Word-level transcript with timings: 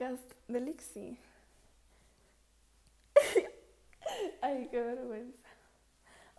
podcast 0.00 0.32
de 0.48 0.60
Lixie. 0.60 1.18
Ay, 4.40 4.66
qué 4.70 4.80
vergüenza. 4.80 5.48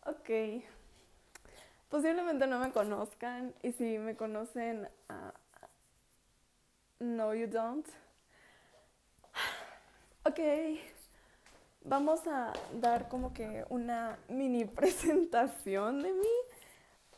Ok, 0.08 0.64
posiblemente 1.88 2.48
no 2.48 2.58
me 2.58 2.72
conozcan 2.72 3.54
y 3.62 3.72
si 3.74 4.00
me 4.00 4.16
conocen, 4.16 4.90
uh, 5.10 5.32
no 7.00 7.36
you 7.36 7.46
don't. 7.46 7.88
Ok, 10.26 10.40
vamos 11.84 12.26
a 12.26 12.54
dar 12.74 13.10
como 13.10 13.32
que 13.32 13.64
una 13.70 14.18
mini 14.28 14.66
presentación 14.80 16.02
de 16.02 16.14
mí 16.14 16.36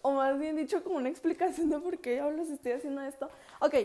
o 0.01 0.11
más 0.11 0.37
bien 0.37 0.57
dicho 0.57 0.83
como 0.83 0.97
una 0.97 1.07
explicación 1.07 1.69
de 1.69 1.79
por 1.79 1.99
qué 1.99 2.21
les 2.35 2.49
estoy 2.49 2.73
haciendo 2.73 3.01
esto. 3.01 3.29
Ok, 3.61 3.75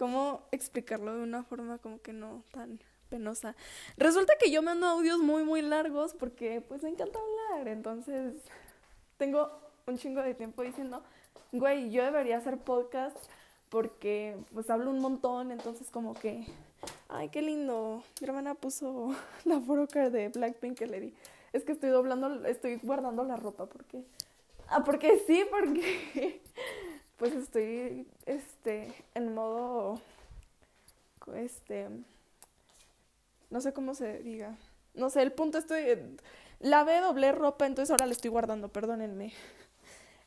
¿cómo 0.00 0.40
explicarlo 0.50 1.14
de 1.14 1.22
una 1.22 1.42
forma 1.42 1.76
como 1.76 2.00
que 2.00 2.14
no 2.14 2.42
tan 2.52 2.80
penosa? 3.10 3.54
Resulta 3.98 4.32
que 4.40 4.50
yo 4.50 4.62
mando 4.62 4.86
audios 4.86 5.18
muy, 5.18 5.44
muy 5.44 5.60
largos 5.60 6.14
porque 6.14 6.62
pues 6.62 6.82
me 6.82 6.88
encanta 6.88 7.18
hablar, 7.18 7.68
entonces 7.68 8.32
tengo 9.18 9.50
un 9.86 9.98
chingo 9.98 10.22
de 10.22 10.32
tiempo 10.32 10.62
diciendo, 10.62 11.02
güey, 11.52 11.90
yo 11.90 12.02
debería 12.02 12.38
hacer 12.38 12.56
podcast 12.56 13.14
porque 13.68 14.38
pues 14.54 14.70
hablo 14.70 14.90
un 14.90 15.00
montón, 15.00 15.50
entonces 15.50 15.90
como 15.90 16.14
que, 16.14 16.46
ay, 17.10 17.28
qué 17.28 17.42
lindo, 17.42 18.02
mi 18.22 18.26
hermana 18.26 18.54
puso 18.54 19.14
la 19.44 19.60
photocard 19.60 20.10
de 20.12 20.30
Blackpink 20.30 20.78
que 20.78 20.86
le 20.86 21.00
di 21.00 21.14
es 21.52 21.62
que 21.62 21.72
estoy 21.72 21.90
doblando, 21.90 22.46
estoy 22.46 22.76
guardando 22.82 23.22
la 23.22 23.36
ropa 23.36 23.66
porque... 23.66 24.02
Ah, 24.68 24.82
porque 24.82 25.22
sí, 25.26 25.44
porque 25.50 26.40
pues 27.20 27.34
estoy 27.34 28.08
este 28.24 28.92
en 29.14 29.34
modo 29.34 30.00
este 31.36 31.86
no 33.50 33.60
sé 33.60 33.72
cómo 33.72 33.94
se 33.94 34.20
diga. 34.20 34.56
No 34.94 35.10
sé, 35.10 35.22
el 35.22 35.32
punto 35.32 35.58
estoy 35.58 35.84
lavé, 36.60 37.00
doblé 37.00 37.32
ropa, 37.32 37.66
entonces 37.66 37.90
ahora 37.90 38.06
le 38.06 38.12
estoy 38.12 38.30
guardando, 38.30 38.68
perdónenme. 38.68 39.32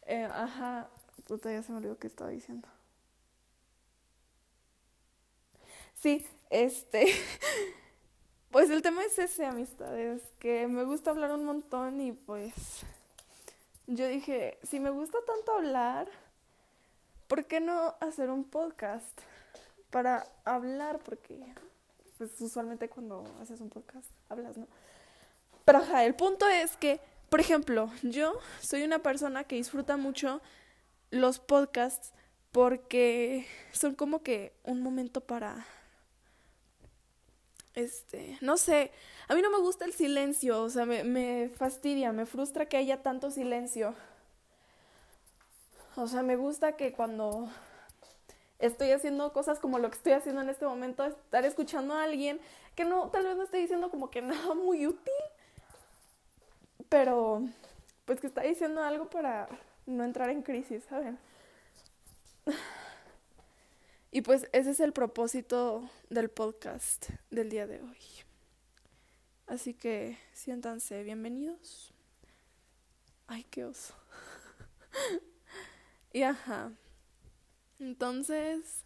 Eh, 0.06 0.26
ajá, 0.26 0.90
puta, 1.26 1.50
ya 1.50 1.64
se 1.64 1.72
me 1.72 1.78
olvidó 1.78 1.98
qué 1.98 2.08
estaba 2.08 2.30
diciendo. 2.30 2.68
Sí, 5.96 6.26
este 6.50 7.06
Pues 8.52 8.70
el 8.70 8.82
tema 8.82 9.04
es 9.04 9.18
ese, 9.18 9.46
amistades, 9.46 10.22
que 10.40 10.68
me 10.68 10.84
gusta 10.84 11.12
hablar 11.12 11.32
un 11.32 11.46
montón 11.46 12.02
y 12.02 12.12
pues 12.12 12.54
yo 13.88 14.08
dije, 14.08 14.60
si 14.64 14.80
me 14.80 14.90
gusta 14.90 15.18
tanto 15.26 15.54
hablar, 15.54 16.08
¿por 17.34 17.46
qué 17.46 17.60
no 17.60 17.96
hacer 18.00 18.30
un 18.30 18.44
podcast 18.44 19.20
para 19.90 20.24
hablar? 20.46 21.00
Porque 21.00 21.44
pues 22.20 22.40
usualmente 22.40 22.90
cuando 22.90 23.26
haces 23.42 23.60
un 23.60 23.72
podcast 23.72 24.06
hablas, 24.30 24.56
¿no? 24.56 24.68
Pero 25.66 25.80
ajá, 25.80 26.06
el 26.06 26.14
punto 26.14 26.48
es 26.48 26.78
que, 26.78 27.00
por 27.32 27.40
ejemplo, 27.40 27.92
yo 28.04 28.38
soy 28.62 28.84
una 28.84 29.00
persona 29.00 29.46
que 29.46 29.56
disfruta 29.56 29.98
mucho 29.98 30.44
los 31.10 31.40
podcasts 31.40 32.14
porque 32.52 33.48
son 33.72 33.96
como 33.96 34.22
que 34.22 34.54
un 34.64 34.84
momento 34.84 35.20
para 35.20 35.66
este, 37.74 38.38
no 38.42 38.58
sé, 38.58 38.92
a 39.28 39.34
mí 39.34 39.42
no 39.42 39.50
me 39.50 39.58
gusta 39.58 39.86
el 39.86 39.94
silencio, 39.94 40.62
o 40.62 40.70
sea, 40.70 40.86
me, 40.86 41.04
me 41.04 41.50
fastidia, 41.50 42.12
me 42.12 42.28
frustra 42.28 42.68
que 42.68 42.78
haya 42.78 43.02
tanto 43.02 43.32
silencio. 43.32 43.96
O 45.96 46.08
sea, 46.08 46.24
me 46.24 46.36
gusta 46.36 46.76
que 46.76 46.92
cuando 46.92 47.50
estoy 48.58 48.92
haciendo 48.92 49.32
cosas 49.32 49.60
como 49.60 49.78
lo 49.78 49.90
que 49.90 49.98
estoy 49.98 50.14
haciendo 50.14 50.42
en 50.42 50.50
este 50.50 50.66
momento, 50.66 51.06
estar 51.06 51.46
escuchando 51.46 51.94
a 51.94 52.04
alguien 52.04 52.40
que 52.76 52.86
no, 52.86 53.10
tal 53.10 53.26
vez 53.26 53.38
no 53.38 53.44
esté 53.44 53.58
diciendo 53.58 53.92
como 53.92 54.10
que 54.10 54.22
nada 54.24 54.56
muy 54.56 54.88
útil, 54.88 55.14
pero 56.90 57.44
pues 58.06 58.20
que 58.20 58.28
está 58.28 58.42
diciendo 58.42 58.82
algo 58.82 59.10
para 59.10 59.48
no 59.86 60.04
entrar 60.04 60.30
en 60.30 60.42
crisis, 60.42 60.84
¿saben? 60.90 61.20
Y 64.12 64.22
pues 64.22 64.48
ese 64.52 64.72
es 64.72 64.80
el 64.80 64.94
propósito 64.94 65.90
del 66.10 66.30
podcast 66.30 67.10
del 67.32 67.50
día 67.50 67.68
de 67.68 67.82
hoy. 67.82 67.98
Así 69.48 69.74
que 69.74 70.18
siéntanse 70.34 71.04
bienvenidos. 71.04 71.94
Ay, 73.28 73.44
qué 73.50 73.66
oso. 73.66 73.94
y 76.14 76.24
ajá. 76.24 76.72
Entonces, 77.80 78.84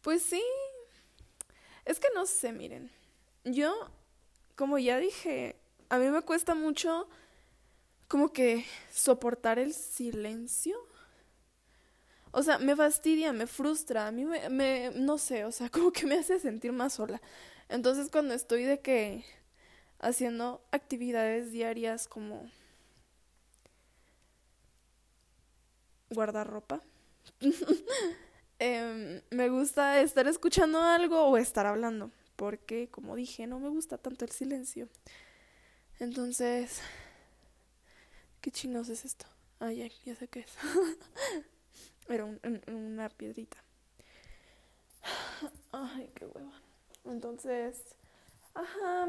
pues 0.00 0.22
sí. 0.22 0.42
Es 1.84 2.00
que 2.00 2.08
no 2.14 2.26
sé, 2.26 2.52
miren. 2.52 2.90
Yo, 3.44 3.72
como 4.56 4.78
ya 4.78 4.98
dije, 4.98 5.54
a 5.88 5.98
mí 5.98 6.08
me 6.08 6.22
cuesta 6.22 6.56
mucho 6.56 7.08
como 8.08 8.32
que 8.32 8.64
soportar 8.90 9.58
el 9.60 9.72
silencio 9.72 10.76
o 12.36 12.42
sea, 12.42 12.58
me 12.58 12.76
fastidia, 12.76 13.32
me 13.32 13.46
frustra, 13.46 14.06
a 14.06 14.12
mí 14.12 14.26
me, 14.26 14.50
me, 14.50 14.90
no 14.94 15.16
sé, 15.16 15.46
o 15.46 15.52
sea, 15.52 15.70
como 15.70 15.90
que 15.90 16.04
me 16.04 16.16
hace 16.16 16.38
sentir 16.38 16.70
más 16.70 16.92
sola. 16.92 17.22
Entonces 17.70 18.10
cuando 18.10 18.34
estoy 18.34 18.64
de 18.64 18.80
que 18.80 19.24
haciendo 20.00 20.62
actividades 20.70 21.50
diarias 21.50 22.06
como 22.06 22.50
guardar 26.10 26.48
ropa, 26.48 26.80
eh, 28.58 29.22
me 29.30 29.48
gusta 29.48 30.00
estar 30.00 30.26
escuchando 30.26 30.80
algo 30.80 31.26
o 31.26 31.36
estar 31.36 31.66
hablando, 31.66 32.10
porque 32.36 32.88
como 32.90 33.16
dije, 33.16 33.46
no 33.46 33.58
me 33.58 33.68
gusta 33.68 33.98
tanto 33.98 34.24
el 34.24 34.30
silencio. 34.30 34.88
Entonces, 35.98 36.80
¿qué 38.40 38.50
chinos 38.50 38.88
es 38.88 39.04
esto? 39.04 39.26
Ah, 39.60 39.72
ya, 39.72 39.88
ya 40.04 40.14
sé 40.14 40.28
qué 40.28 40.40
es. 40.40 40.52
Era 42.08 42.24
una 42.68 43.08
piedrita. 43.08 43.56
Ay, 45.72 46.10
qué 46.14 46.26
hueva. 46.26 46.60
Entonces, 47.04 47.82
ajá. 48.54 49.08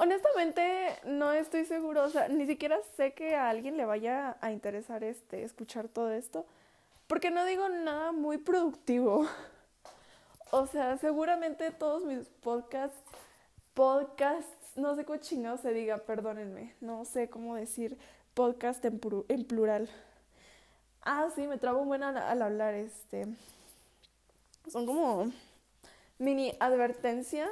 Honestamente, 0.00 0.96
no 1.04 1.32
estoy 1.32 1.64
seguro, 1.64 2.04
o 2.04 2.08
sea, 2.08 2.28
ni 2.28 2.46
siquiera 2.46 2.78
sé 2.96 3.14
que 3.14 3.34
a 3.34 3.50
alguien 3.50 3.76
le 3.76 3.84
vaya 3.84 4.36
a 4.40 4.52
interesar 4.52 5.02
este 5.02 5.42
escuchar 5.42 5.88
todo 5.88 6.12
esto, 6.12 6.46
porque 7.08 7.32
no 7.32 7.44
digo 7.44 7.68
nada 7.68 8.12
muy 8.12 8.38
productivo. 8.38 9.26
O 10.50 10.66
sea, 10.66 10.96
seguramente 10.96 11.70
todos 11.72 12.06
mis 12.06 12.26
podcasts, 12.42 12.98
podcasts, 13.74 14.76
no 14.76 14.94
sé 14.96 15.04
cómo 15.04 15.18
chingado 15.18 15.58
se 15.58 15.74
diga, 15.74 15.98
perdónenme, 15.98 16.74
no 16.80 17.04
sé 17.04 17.28
cómo 17.28 17.54
decir 17.54 17.98
podcast 18.32 18.82
en, 18.86 18.98
en 19.28 19.44
plural. 19.44 19.90
Ah, 21.02 21.28
sí, 21.34 21.46
me 21.46 21.58
trabo 21.58 21.80
un 21.80 21.88
buen 21.88 22.02
al, 22.02 22.42
hablar, 22.42 22.74
este. 22.74 23.26
Son 24.68 24.86
como 24.86 25.30
mini 26.18 26.54
advertencias, 26.60 27.50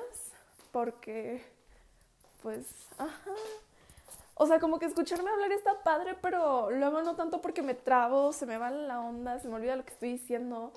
porque, 0.73 1.43
pues, 2.42 2.66
ajá. 2.98 3.30
O 4.34 4.47
sea, 4.47 4.60
como 4.60 4.78
que 4.78 4.86
escucharme 4.86 5.30
hablar 5.30 5.52
está 5.52 5.82
padre, 5.82 6.16
pero 6.20 6.71
luego 6.71 7.03
no 7.03 7.16
tanto 7.16 7.41
porque 7.41 7.62
me 7.62 7.74
trabo, 7.74 8.33
se 8.33 8.47
me 8.47 8.59
va 8.59 8.71
la 8.71 9.00
onda, 9.00 9.38
se 9.41 9.48
me 9.48 9.54
olvida 9.56 9.77
lo 9.77 9.84
que 9.84 9.92
estoy 9.94 10.12
diciendo. 10.12 10.72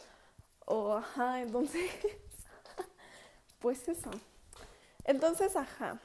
O, 0.65 0.95
ajá, 0.95 1.41
entonces, 1.41 1.91
pues 3.59 3.87
eso. 3.87 4.11
Entonces, 5.05 5.55
ajá. 5.55 5.99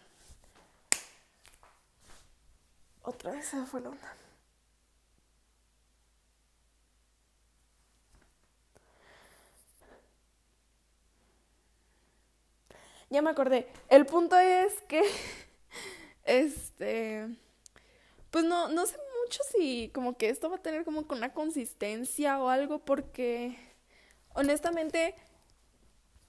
Otra 3.05 3.33
vez 3.33 3.47
se 3.47 3.65
fue 3.67 3.81
la 3.81 3.91
onda. 3.91 4.15
ya 13.15 13.23
me 13.23 13.31
acordé. 13.31 13.67
El 13.89 14.07
punto 14.07 14.37
es 14.37 14.75
que, 14.89 15.03
este, 16.25 17.29
pues 18.31 18.45
no, 18.45 18.69
no 18.69 18.87
sé 18.87 18.99
mucho 19.23 19.43
si 19.51 19.91
como 19.95 20.17
que 20.17 20.29
esto 20.29 20.51
va 20.51 20.57
a 20.57 20.63
tener 20.63 20.85
como 20.85 21.07
con 21.07 21.19
una 21.19 21.33
consistencia 21.33 22.39
o 22.43 22.49
algo 22.49 22.81
porque 22.81 23.57
honestamente 24.35 25.15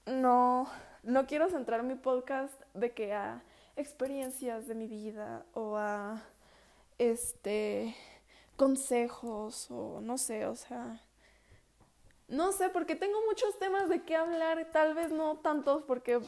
no, 0.06 0.70
no 1.02 1.26
quiero 1.26 1.50
centrar 1.50 1.82
mi 1.82 1.94
podcast 1.94 2.54
de 2.74 2.92
que 2.92 3.12
a 3.12 3.42
experiencias 3.76 4.66
de 4.66 4.74
mi 4.74 4.86
vida 4.86 5.44
o 5.52 5.76
a 5.76 6.22
este 6.98 7.94
consejos 8.56 9.70
o 9.70 10.00
no 10.00 10.16
sé, 10.16 10.46
o 10.46 10.56
sea, 10.56 11.02
no 12.28 12.52
sé, 12.52 12.70
porque 12.70 12.96
tengo 12.96 13.18
muchos 13.26 13.58
temas 13.58 13.88
de 13.88 14.02
qué 14.02 14.16
hablar, 14.16 14.70
tal 14.72 14.94
vez 14.94 15.12
no 15.12 15.36
tantos 15.38 15.82
porque 15.82 16.20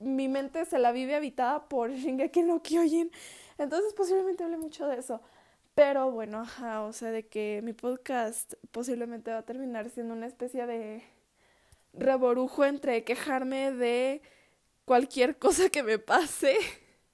mi 0.00 0.28
mente 0.28 0.64
se 0.64 0.78
la 0.78 0.92
vive 0.92 1.14
habitada 1.14 1.68
por 1.68 1.92
Shingeki 1.92 2.42
no 2.42 2.62
Kyojin. 2.62 3.10
Entonces 3.58 3.92
posiblemente 3.94 4.44
hable 4.44 4.58
mucho 4.58 4.88
de 4.88 4.98
eso. 4.98 5.20
Pero 5.74 6.10
bueno, 6.10 6.40
ajá, 6.40 6.82
o 6.82 6.92
sea, 6.92 7.10
de 7.10 7.26
que 7.28 7.60
mi 7.62 7.72
podcast 7.72 8.54
posiblemente 8.72 9.30
va 9.30 9.38
a 9.38 9.42
terminar 9.44 9.88
siendo 9.90 10.14
una 10.14 10.26
especie 10.26 10.66
de 10.66 11.02
reborujo 11.92 12.64
entre 12.64 13.04
quejarme 13.04 13.72
de 13.72 14.22
cualquier 14.84 15.38
cosa 15.38 15.68
que 15.70 15.82
me 15.82 15.98
pase, 15.98 16.56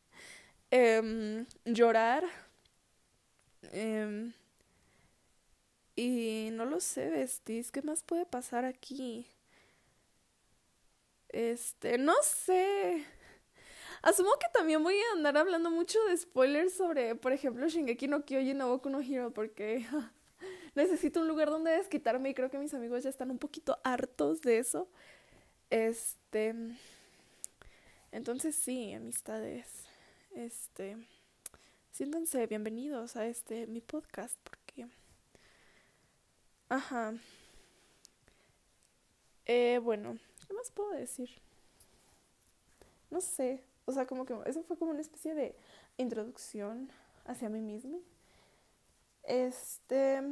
em, 0.71 1.47
llorar, 1.65 2.25
em, 3.73 4.33
y 5.95 6.51
no 6.53 6.65
lo 6.65 6.81
sé, 6.81 7.09
Vestis, 7.11 7.71
¿qué 7.73 7.83
más 7.83 8.03
puede 8.03 8.27
pasar 8.27 8.65
aquí? 8.65 9.27
Este, 11.37 11.99
no 11.99 12.15
sé. 12.23 13.05
Asumo 14.01 14.31
que 14.41 14.47
también 14.55 14.83
voy 14.83 14.97
a 14.97 15.17
andar 15.17 15.37
hablando 15.37 15.71
mucho 15.71 16.03
de 16.07 16.17
spoilers 16.17 16.73
sobre, 16.73 17.15
por 17.15 17.35
ejemplo, 17.35 17.69
Shingeki 17.69 18.09
no 18.09 18.25
Kyojin 18.25 18.57
no 18.57 18.69
Boku 18.71 18.89
no 18.89 19.03
Hero 19.03 19.31
porque 19.35 19.87
necesito 20.75 21.21
un 21.21 21.29
lugar 21.29 21.51
donde 21.51 21.73
desquitarme 21.73 22.31
y 22.31 22.35
creo 22.35 22.51
que 22.51 22.57
mis 22.57 22.73
amigos 22.73 23.05
ya 23.05 23.11
están 23.11 23.31
un 23.31 23.39
poquito 23.39 23.79
hartos 23.85 24.41
de 24.41 24.57
eso. 24.57 24.89
Este, 25.69 26.55
entonces 28.13 28.57
sí, 28.57 28.95
amistades, 28.95 29.67
este, 30.35 30.97
siéntanse 31.93 32.47
bienvenidos 32.47 33.15
a 33.17 33.27
este 33.27 33.67
mi 33.67 33.83
podcast 33.83 34.39
porque, 34.43 34.87
ajá, 36.71 37.13
eh, 39.45 39.81
bueno, 39.83 40.19
¿qué 40.47 40.55
más 40.55 40.71
puedo 40.71 40.91
decir? 40.91 41.31
No 43.11 43.21
sé, 43.21 43.63
o 43.85 43.93
sea, 43.93 44.07
como 44.07 44.25
que 44.27 44.37
eso 44.47 44.63
fue 44.63 44.77
como 44.77 44.91
una 44.91 45.01
especie 45.01 45.35
de 45.35 45.57
introducción 45.97 46.91
hacia 47.25 47.49
mí 47.49 47.61
misma. 47.61 47.99
Este, 49.23 50.23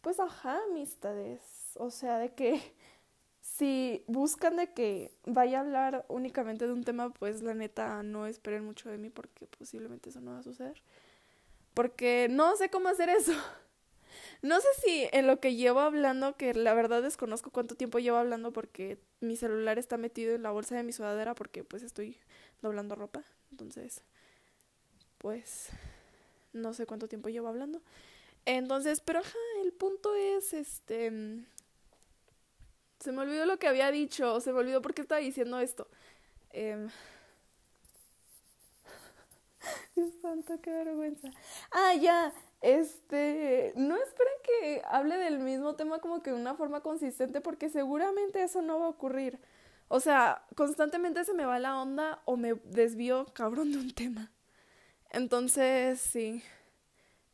pues 0.00 0.20
ajá, 0.20 0.60
amistades, 0.70 1.40
o 1.76 1.90
sea, 1.90 2.18
de 2.18 2.32
que 2.32 2.60
si 3.40 4.04
buscan 4.06 4.56
de 4.56 4.72
que 4.72 5.12
vaya 5.24 5.58
a 5.58 5.60
hablar 5.62 6.04
únicamente 6.08 6.66
de 6.66 6.72
un 6.72 6.84
tema, 6.84 7.10
pues 7.10 7.42
la 7.42 7.54
neta 7.54 8.02
no 8.02 8.26
esperen 8.26 8.64
mucho 8.64 8.88
de 8.88 8.98
mí 8.98 9.10
porque 9.10 9.46
posiblemente 9.58 10.10
eso 10.10 10.20
no 10.20 10.32
va 10.32 10.38
a 10.38 10.42
suceder. 10.42 10.82
Porque 11.74 12.28
no 12.30 12.56
sé 12.56 12.70
cómo 12.70 12.88
hacer 12.88 13.08
eso. 13.08 13.32
No 14.42 14.60
sé 14.60 14.68
si 14.84 15.08
en 15.12 15.26
lo 15.26 15.40
que 15.40 15.54
llevo 15.54 15.80
hablando, 15.80 16.36
que 16.36 16.54
la 16.54 16.74
verdad 16.74 17.02
desconozco 17.02 17.50
cuánto 17.50 17.74
tiempo 17.74 17.98
llevo 17.98 18.18
hablando 18.18 18.52
porque 18.52 18.98
mi 19.20 19.36
celular 19.36 19.78
está 19.78 19.96
metido 19.96 20.34
en 20.34 20.42
la 20.42 20.50
bolsa 20.50 20.76
de 20.76 20.82
mi 20.82 20.92
sudadera 20.92 21.34
porque 21.34 21.64
pues 21.64 21.82
estoy 21.82 22.18
doblando 22.62 22.94
ropa. 22.94 23.24
Entonces, 23.50 24.02
pues 25.18 25.68
no 26.52 26.74
sé 26.74 26.86
cuánto 26.86 27.08
tiempo 27.08 27.28
llevo 27.28 27.48
hablando. 27.48 27.82
Entonces, 28.44 29.00
pero 29.00 29.20
ajá, 29.20 29.38
el 29.64 29.72
punto 29.72 30.14
es 30.14 30.52
este 30.52 31.46
se 33.00 33.12
me 33.12 33.22
olvidó 33.22 33.46
lo 33.46 33.58
que 33.58 33.68
había 33.68 33.90
dicho, 33.90 34.40
se 34.40 34.52
me 34.52 34.58
olvidó 34.58 34.82
por 34.82 34.94
qué 34.94 35.02
estaba 35.02 35.20
diciendo 35.20 35.60
esto. 35.60 35.88
Eh... 36.50 36.88
Dios 39.96 40.12
santo, 40.20 40.60
qué 40.60 40.70
vergüenza. 40.70 41.30
Ah, 41.70 41.94
ya, 41.94 42.32
este, 42.60 43.72
no 43.76 43.96
esperen 43.96 44.34
que 44.44 44.82
hable 44.86 45.16
del 45.16 45.38
mismo 45.38 45.74
tema 45.76 45.98
como 46.00 46.22
que 46.22 46.30
de 46.30 46.36
una 46.36 46.54
forma 46.54 46.80
consistente 46.80 47.40
porque 47.40 47.68
seguramente 47.70 48.42
eso 48.42 48.62
no 48.62 48.80
va 48.80 48.86
a 48.86 48.90
ocurrir. 48.90 49.38
O 49.88 50.00
sea, 50.00 50.44
constantemente 50.56 51.24
se 51.24 51.34
me 51.34 51.44
va 51.44 51.58
la 51.58 51.80
onda 51.80 52.20
o 52.24 52.36
me 52.36 52.54
desvío 52.54 53.26
cabrón 53.34 53.72
de 53.72 53.78
un 53.78 53.92
tema. 53.94 54.32
Entonces, 55.10 56.00
sí, 56.00 56.42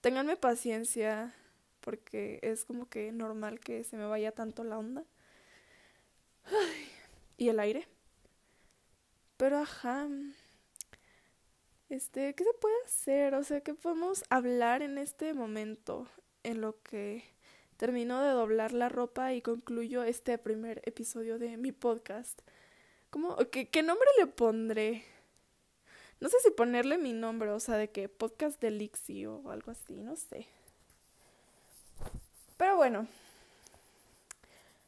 ténganme 0.00 0.36
paciencia 0.36 1.34
porque 1.80 2.38
es 2.42 2.64
como 2.64 2.88
que 2.88 3.12
normal 3.12 3.60
que 3.60 3.84
se 3.84 3.96
me 3.96 4.06
vaya 4.06 4.32
tanto 4.32 4.64
la 4.64 4.78
onda. 4.78 5.04
y 7.36 7.48
el 7.48 7.60
aire. 7.60 7.88
Pero 9.36 9.58
ajá. 9.58 10.08
Este, 11.92 12.34
¿qué 12.34 12.42
se 12.42 12.54
puede 12.54 12.74
hacer? 12.86 13.34
O 13.34 13.44
sea, 13.44 13.60
¿qué 13.60 13.74
podemos 13.74 14.24
hablar 14.30 14.80
en 14.80 14.96
este 14.96 15.34
momento 15.34 16.08
en 16.42 16.62
lo 16.62 16.82
que 16.82 17.22
termino 17.76 18.22
de 18.22 18.30
doblar 18.30 18.72
la 18.72 18.88
ropa 18.88 19.34
y 19.34 19.42
concluyo 19.42 20.02
este 20.02 20.38
primer 20.38 20.80
episodio 20.86 21.38
de 21.38 21.58
mi 21.58 21.70
podcast? 21.70 22.40
¿Cómo, 23.10 23.36
qué, 23.50 23.68
qué 23.68 23.82
nombre 23.82 24.08
le 24.18 24.26
pondré? 24.26 25.04
No 26.18 26.30
sé 26.30 26.38
si 26.40 26.50
ponerle 26.50 26.96
mi 26.96 27.12
nombre, 27.12 27.50
o 27.50 27.60
sea, 27.60 27.76
de 27.76 27.90
que 27.90 28.08
podcast 28.08 28.58
de 28.58 28.70
Lixi 28.70 29.26
o 29.26 29.50
algo 29.50 29.70
así, 29.70 30.00
no 30.00 30.16
sé. 30.16 30.46
Pero 32.56 32.76
bueno, 32.76 33.06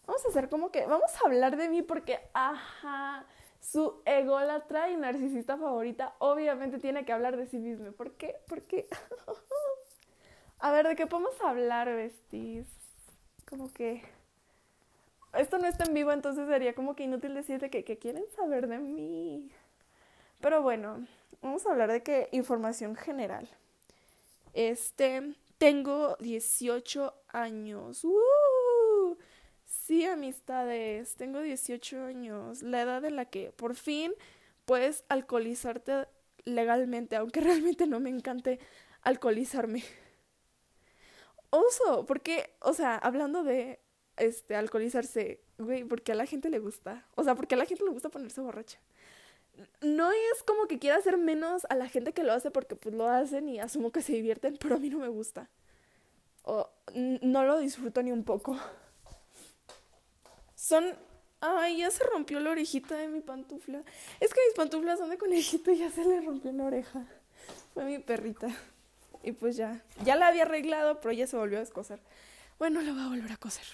Vamos 0.06 0.24
a 0.26 0.28
hacer 0.28 0.48
como 0.50 0.70
que, 0.70 0.84
vamos 0.86 1.10
a 1.14 1.26
hablar 1.26 1.56
de 1.56 1.68
mí 1.68 1.82
porque, 1.82 2.20
ajá, 2.34 3.24
su 3.64 4.02
ególatra 4.04 4.90
y 4.90 4.96
narcisista 4.96 5.56
favorita 5.56 6.14
obviamente 6.18 6.78
tiene 6.78 7.04
que 7.04 7.12
hablar 7.12 7.36
de 7.36 7.46
sí 7.46 7.58
misma. 7.58 7.92
¿Por 7.92 8.12
qué? 8.12 8.36
Porque, 8.46 8.86
a 10.58 10.70
ver, 10.70 10.86
¿de 10.86 10.96
qué 10.96 11.06
podemos 11.06 11.40
hablar, 11.40 11.88
vestis? 11.88 12.66
Como 13.48 13.72
que, 13.72 14.02
esto 15.32 15.58
no 15.58 15.66
está 15.66 15.84
en 15.84 15.94
vivo, 15.94 16.12
entonces 16.12 16.46
sería 16.46 16.74
como 16.74 16.94
que 16.94 17.04
inútil 17.04 17.34
decirte 17.34 17.70
que, 17.70 17.84
que 17.84 17.98
quieren 17.98 18.24
saber 18.36 18.68
de 18.68 18.78
mí. 18.78 19.50
Pero 20.40 20.60
bueno, 20.60 21.06
vamos 21.40 21.66
a 21.66 21.70
hablar 21.70 21.90
de 21.90 22.02
qué 22.02 22.28
información 22.32 22.96
general. 22.96 23.48
Este, 24.52 25.34
tengo 25.56 26.16
18 26.20 27.14
años. 27.28 28.04
Sí, 29.86 30.02
amistades, 30.06 31.14
tengo 31.16 31.42
18 31.42 32.04
años, 32.04 32.62
la 32.62 32.80
edad 32.80 33.04
en 33.04 33.16
la 33.16 33.26
que 33.26 33.52
por 33.52 33.74
fin 33.74 34.14
puedes 34.64 35.04
alcoholizarte 35.10 36.08
legalmente, 36.46 37.16
aunque 37.16 37.40
realmente 37.42 37.86
no 37.86 38.00
me 38.00 38.08
encante 38.08 38.60
alcoholizarme. 39.02 39.84
Oso, 41.50 42.06
porque, 42.06 42.54
o 42.60 42.72
sea, 42.72 42.96
hablando 42.96 43.42
de 43.44 43.78
este 44.16 44.56
alcoholizarse, 44.56 45.42
güey, 45.58 45.84
porque 45.84 46.12
a 46.12 46.14
la 46.14 46.24
gente 46.24 46.48
le 46.48 46.60
gusta. 46.60 47.06
O 47.14 47.22
sea, 47.22 47.34
porque 47.34 47.54
a 47.54 47.58
la 47.58 47.66
gente 47.66 47.84
le 47.84 47.90
gusta 47.90 48.08
ponerse 48.08 48.40
borracha. 48.40 48.78
No 49.82 50.10
es 50.10 50.42
como 50.44 50.66
que 50.66 50.78
quiera 50.78 50.96
hacer 50.96 51.18
menos 51.18 51.66
a 51.68 51.74
la 51.74 51.88
gente 51.88 52.14
que 52.14 52.24
lo 52.24 52.32
hace 52.32 52.50
porque 52.50 52.74
pues 52.74 52.94
lo 52.94 53.06
hacen 53.10 53.50
y 53.50 53.60
asumo 53.60 53.92
que 53.92 54.00
se 54.00 54.14
divierten, 54.14 54.56
pero 54.58 54.76
a 54.76 54.78
mí 54.78 54.88
no 54.88 54.98
me 54.98 55.08
gusta. 55.08 55.50
O 56.42 56.70
no 56.94 57.44
lo 57.44 57.58
disfruto 57.58 58.02
ni 58.02 58.12
un 58.12 58.24
poco. 58.24 58.58
Son. 60.64 60.96
Ay, 61.42 61.76
ya 61.76 61.90
se 61.90 62.02
rompió 62.04 62.40
la 62.40 62.50
orejita 62.52 62.96
de 62.96 63.06
mi 63.06 63.20
pantufla. 63.20 63.82
Es 64.18 64.32
que 64.32 64.40
mis 64.46 64.56
pantuflas 64.56 64.98
son 64.98 65.10
de 65.10 65.18
conejito 65.18 65.70
y 65.70 65.76
ya 65.76 65.90
se 65.90 66.02
le 66.06 66.22
rompió 66.22 66.52
la 66.52 66.64
oreja. 66.64 67.04
Fue 67.74 67.84
mi 67.84 67.98
perrita. 67.98 68.48
Y 69.22 69.32
pues 69.32 69.56
ya. 69.56 69.84
Ya 70.04 70.16
la 70.16 70.28
había 70.28 70.44
arreglado, 70.44 71.02
pero 71.02 71.12
ya 71.12 71.26
se 71.26 71.36
volvió 71.36 71.58
a 71.58 71.60
descoser. 71.60 72.00
Bueno, 72.58 72.80
la 72.80 72.92
voy 72.92 73.02
a 73.02 73.08
volver 73.08 73.32
a 73.32 73.36
coser. 73.36 73.66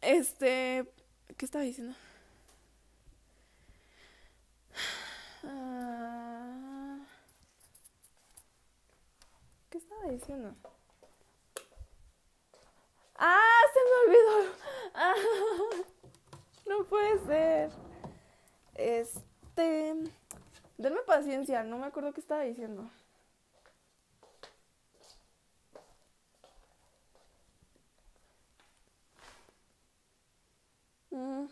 Este. 0.00 0.90
¿Qué 1.36 1.44
estaba 1.44 1.62
diciendo? 1.62 1.94
Ah, 5.44 7.00
¿Qué 9.68 9.76
estaba 9.76 10.10
diciendo? 10.10 10.54
¡Ah! 13.16 13.60
Se 13.74 13.80
me 13.80 14.14
olvidó. 14.14 14.54
No 16.66 16.84
puede 16.84 17.18
ser. 17.26 17.70
Este. 18.74 19.94
Denme 20.78 21.00
paciencia, 21.06 21.62
no 21.64 21.78
me 21.78 21.86
acuerdo 21.86 22.12
qué 22.12 22.20
estaba 22.20 22.42
diciendo. 22.42 22.88
Mm, 31.10 31.46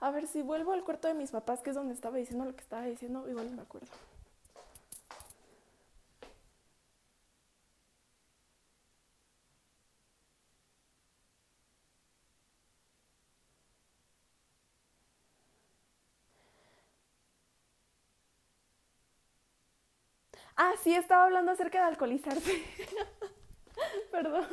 a 0.00 0.10
ver 0.10 0.26
si 0.26 0.42
vuelvo 0.42 0.72
al 0.72 0.84
cuarto 0.84 1.08
de 1.08 1.14
mis 1.14 1.30
papás, 1.30 1.62
que 1.62 1.70
es 1.70 1.76
donde 1.76 1.94
estaba 1.94 2.16
diciendo 2.18 2.44
lo 2.44 2.54
que 2.54 2.62
estaba 2.62 2.84
diciendo, 2.84 3.28
igual 3.28 3.50
me 3.50 3.62
acuerdo. 3.62 3.88
Ah, 20.62 20.74
sí, 20.82 20.92
estaba 20.94 21.24
hablando 21.24 21.52
acerca 21.52 21.78
de 21.80 21.84
alcoholizarse. 21.86 22.62
Perdón. 24.10 24.44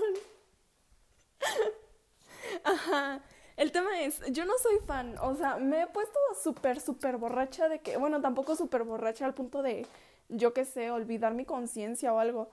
Ajá. 2.64 3.22
El 3.58 3.72
tema 3.74 4.02
es, 4.02 4.22
yo 4.32 4.46
no 4.46 4.54
soy 4.62 4.78
fan, 4.86 5.18
o 5.20 5.36
sea, 5.36 5.58
me 5.58 5.82
he 5.82 5.88
puesto 5.88 6.18
súper, 6.42 6.80
súper 6.80 7.18
borracha 7.18 7.68
de 7.68 7.80
que, 7.80 7.98
bueno, 7.98 8.22
tampoco 8.22 8.56
súper 8.56 8.84
borracha 8.84 9.26
al 9.26 9.34
punto 9.34 9.64
de 9.64 9.86
yo 10.30 10.54
qué 10.54 10.64
sé, 10.64 10.92
olvidar 10.92 11.34
mi 11.34 11.44
conciencia 11.44 12.14
o 12.14 12.20
algo. 12.20 12.50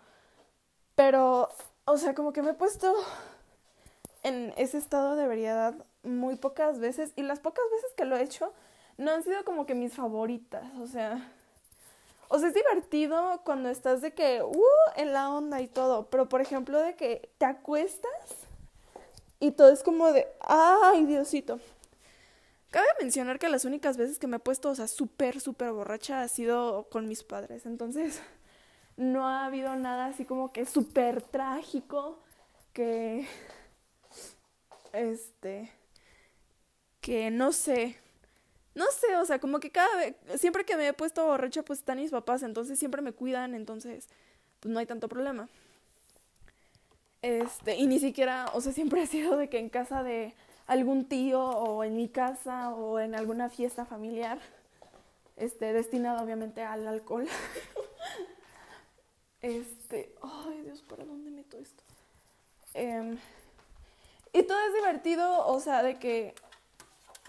Pero, 0.95 1.49
o 1.85 1.97
sea, 1.97 2.15
como 2.15 2.33
que 2.33 2.43
me 2.43 2.51
he 2.51 2.55
puesto 2.55 2.95
en 4.23 4.53
ese 4.57 4.79
estado 4.79 5.17
de 5.17 5.25
ebriedad 5.25 5.75
muy 6.03 6.37
pocas 6.37 6.79
veces 6.81 7.13
y 7.17 7.23
las 7.23 7.41
pocas 7.41 7.65
veces 7.73 7.93
que 7.97 8.05
lo 8.05 8.17
he 8.17 8.23
hecho 8.23 8.53
no 8.97 9.11
han 9.13 9.23
sido 9.23 9.45
como 9.45 9.67
que 9.67 9.75
mis 9.75 9.95
favoritas, 9.95 10.65
o 10.81 10.87
sea, 10.87 11.31
o 12.29 12.39
sea, 12.39 12.49
es 12.49 12.55
divertido 12.55 13.41
cuando 13.45 13.69
estás 13.69 14.01
de 14.01 14.13
que, 14.13 14.43
uh, 14.43 14.63
en 14.97 15.13
la 15.13 15.31
onda 15.31 15.61
y 15.61 15.69
todo, 15.69 16.09
pero 16.11 16.29
por 16.29 16.41
ejemplo 16.41 16.81
de 16.81 16.95
que 16.97 17.31
te 17.39 17.45
acuestas 17.45 18.47
y 19.41 19.53
todo 19.53 19.71
es 19.73 19.83
como 19.83 20.13
de, 20.13 20.27
ay, 20.41 21.05
Diosito. 21.05 21.61
Cabe 22.71 22.87
mencionar 23.01 23.39
que 23.39 23.49
las 23.49 23.65
únicas 23.65 23.97
veces 23.97 24.19
que 24.19 24.27
me 24.27 24.37
he 24.39 24.41
puesto, 24.41 24.71
o 24.71 24.75
sea, 24.75 24.89
súper, 24.89 25.41
súper 25.41 25.71
borracha 25.71 26.23
ha 26.23 26.29
sido 26.29 26.89
con 26.91 27.07
mis 27.07 27.23
padres, 27.23 27.67
entonces 27.67 28.21
no 28.97 29.29
ha 29.29 29.45
habido 29.45 29.77
nada 29.77 30.07
así 30.07 30.25
como 30.25 30.53
que 30.53 30.67
súper 30.67 31.23
trágico 31.23 32.19
que, 32.73 33.27
este, 34.93 35.71
que 37.01 37.31
no 37.31 37.53
sé, 37.53 37.97
no 38.75 38.87
sé, 38.91 39.17
o 39.17 39.25
sea, 39.25 39.39
como 39.39 39.61
que 39.61 39.71
cada 39.71 39.97
vez, 39.97 40.17
siempre 40.37 40.65
que 40.65 40.77
me 40.77 40.89
he 40.89 40.93
puesto 40.93 41.27
borracha, 41.27 41.63
pues 41.63 41.81
están 41.81 41.99
mis 41.99 42.11
papás, 42.11 42.43
entonces 42.43 42.79
siempre 42.79 43.03
me 43.03 43.13
cuidan, 43.13 43.55
entonces, 43.55 44.09
pues 44.61 44.73
no 44.73 44.81
hay 44.81 44.87
tanto 44.87 45.09
problema. 45.09 45.49
Este, 47.23 47.77
y 47.77 47.87
ni 47.87 48.01
siquiera, 48.01 48.47
o 48.53 48.61
sea, 48.61 48.73
siempre 48.73 49.03
ha 49.03 49.07
sido 49.07 49.37
de 49.37 49.49
que 49.49 49.59
en 49.59 49.69
casa 49.69 50.03
de 50.03 50.35
algún 50.67 51.07
tío 51.07 51.43
o 51.43 51.85
en 51.85 51.97
mi 51.97 52.09
casa 52.09 52.71
o 52.71 52.99
en 52.99 53.15
alguna 53.15 53.49
fiesta 53.49 53.85
familiar, 53.85 54.39
este, 55.37 55.73
destinada 55.73 56.23
obviamente 56.23 56.63
al 56.63 56.87
alcohol. 56.87 57.27
este, 59.41 60.15
ay 60.21 60.63
Dios, 60.63 60.83
¿para 60.83 61.05
dónde 61.05 61.31
meto 61.31 61.59
esto? 61.59 61.83
Em, 62.75 63.17
y 64.33 64.43
todo 64.43 64.59
es 64.67 64.75
divertido, 64.75 65.47
o 65.47 65.61
sea, 65.61 65.83
de 65.83 65.99
que 65.99 66.35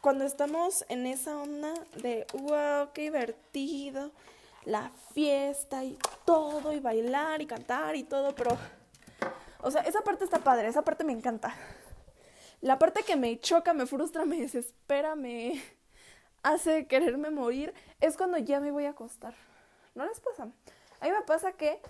cuando 0.06 0.24
estamos 0.24 0.86
en 0.88 1.08
esa 1.08 1.36
onda 1.36 1.74
de, 1.96 2.28
wow, 2.34 2.92
qué 2.94 3.02
divertido, 3.02 4.12
la 4.64 4.92
fiesta 5.16 5.84
y 5.84 5.98
todo, 6.26 6.74
y 6.74 6.80
bailar 6.80 7.42
y 7.42 7.48
cantar 7.48 7.96
y 7.96 8.04
todo, 8.04 8.36
pero, 8.36 8.56
o 9.62 9.72
sea, 9.72 9.82
esa 9.82 10.02
parte 10.02 10.24
está 10.24 10.38
padre, 10.38 10.68
esa 10.68 10.84
parte 10.84 11.04
me 11.04 11.12
encanta. 11.12 11.56
La 12.62 12.78
parte 12.78 13.02
que 13.02 13.16
me 13.16 13.40
choca, 13.40 13.74
me 13.74 13.88
frustra, 13.88 14.26
me 14.26 14.40
desespera, 14.42 15.16
me 15.16 15.60
hace 16.44 16.86
quererme 16.86 17.32
morir, 17.32 17.74
es 18.00 18.16
cuando 18.16 18.38
ya 18.38 18.60
me 18.60 18.70
voy 18.70 18.86
a 18.86 18.92
acostar. 18.92 19.34
¿No 19.96 20.06
les 20.06 20.20
pasa? 20.20 20.44
A 21.00 21.06
mí 21.06 21.12
me 21.12 21.24
pasa 21.24 21.54
que, 21.54 21.82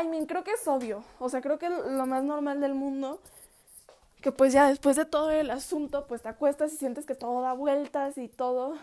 I 0.00 0.06
mean, 0.06 0.26
creo 0.26 0.44
que 0.44 0.52
es 0.52 0.68
obvio, 0.68 1.02
o 1.18 1.28
sea, 1.28 1.40
creo 1.40 1.58
que 1.58 1.68
lo 1.68 2.06
más 2.06 2.22
normal 2.22 2.60
del 2.60 2.74
mundo 2.74 3.20
pues 4.32 4.52
ya 4.52 4.68
después 4.68 4.96
de 4.96 5.04
todo 5.04 5.30
el 5.30 5.50
asunto, 5.50 6.06
pues 6.06 6.22
te 6.22 6.28
acuestas 6.28 6.72
y 6.72 6.76
sientes 6.76 7.06
que 7.06 7.14
todo 7.14 7.40
da 7.42 7.52
vueltas 7.52 8.18
y 8.18 8.28
todo. 8.28 8.76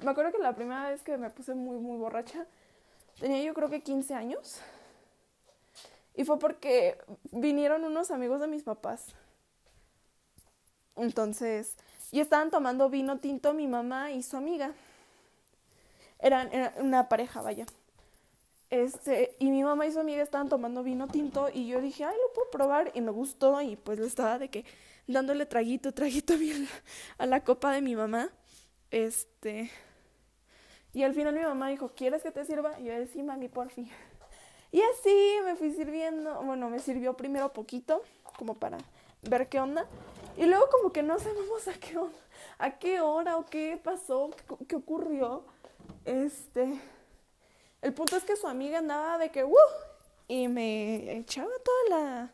Me 0.00 0.10
acuerdo 0.10 0.32
que 0.32 0.38
la 0.38 0.54
primera 0.54 0.90
vez 0.90 1.02
que 1.02 1.16
me 1.16 1.30
puse 1.30 1.54
muy, 1.54 1.78
muy 1.78 1.96
borracha, 1.96 2.46
tenía 3.20 3.42
yo 3.42 3.54
creo 3.54 3.70
que 3.70 3.82
15 3.82 4.14
años. 4.14 4.58
Y 6.14 6.24
fue 6.24 6.38
porque 6.38 6.98
vinieron 7.30 7.84
unos 7.84 8.10
amigos 8.10 8.40
de 8.40 8.48
mis 8.48 8.62
papás. 8.62 9.06
Entonces, 10.96 11.76
y 12.10 12.20
estaban 12.20 12.50
tomando 12.50 12.90
vino 12.90 13.18
tinto 13.18 13.54
mi 13.54 13.66
mamá 13.66 14.10
y 14.10 14.22
su 14.22 14.36
amiga. 14.36 14.72
Eran, 16.18 16.50
una 16.78 17.08
pareja, 17.08 17.40
vaya. 17.40 17.66
Este, 18.72 19.36
y 19.38 19.50
mi 19.50 19.62
mamá 19.62 19.86
y 19.86 19.92
su 19.92 20.00
amiga 20.00 20.22
estaban 20.22 20.48
tomando 20.48 20.82
vino 20.82 21.06
tinto 21.06 21.50
y 21.52 21.66
yo 21.66 21.82
dije, 21.82 22.04
ay, 22.04 22.16
lo 22.16 22.32
puedo 22.32 22.50
probar 22.50 22.90
y 22.94 23.02
me 23.02 23.10
gustó 23.10 23.60
y 23.60 23.76
pues 23.76 23.98
le 23.98 24.06
estaba 24.06 24.38
de 24.38 24.48
que 24.48 24.64
dándole 25.06 25.44
traguito, 25.44 25.92
traguito 25.92 26.38
bien 26.38 26.66
a 27.18 27.26
la 27.26 27.44
copa 27.44 27.70
de 27.70 27.82
mi 27.82 27.94
mamá. 27.94 28.30
Este, 28.90 29.70
y 30.94 31.02
al 31.02 31.12
final 31.12 31.34
mi 31.34 31.42
mamá 31.42 31.68
dijo, 31.68 31.90
¿quieres 31.94 32.22
que 32.22 32.30
te 32.30 32.46
sirva? 32.46 32.80
Y 32.80 32.84
yo 32.84 32.94
decía, 32.94 33.12
sí, 33.12 33.22
mami, 33.22 33.50
por 33.50 33.68
fin. 33.68 33.90
Y 34.70 34.80
así 34.80 35.36
me 35.44 35.54
fui 35.54 35.72
sirviendo, 35.72 36.42
bueno, 36.42 36.70
me 36.70 36.78
sirvió 36.78 37.14
primero 37.14 37.52
poquito, 37.52 38.02
como 38.38 38.54
para 38.54 38.78
ver 39.20 39.50
qué 39.50 39.60
onda. 39.60 39.86
Y 40.38 40.46
luego 40.46 40.70
como 40.70 40.94
que 40.94 41.02
no 41.02 41.18
sabemos 41.18 41.68
a 41.68 41.74
qué, 41.74 41.98
a 42.56 42.78
qué 42.78 43.02
hora 43.02 43.36
o 43.36 43.44
qué 43.44 43.78
pasó, 43.84 44.30
qué, 44.30 44.66
qué 44.66 44.76
ocurrió. 44.76 45.44
Este, 46.06 46.80
el 47.82 47.92
punto 47.92 48.16
es 48.16 48.24
que 48.24 48.36
su 48.36 48.46
amiga 48.46 48.78
andaba 48.78 49.18
de 49.18 49.30
que, 49.30 49.44
¡uh! 49.44 49.56
Y 50.28 50.48
me 50.48 51.18
echaba 51.18 51.50
toda 51.64 52.00
la... 52.00 52.30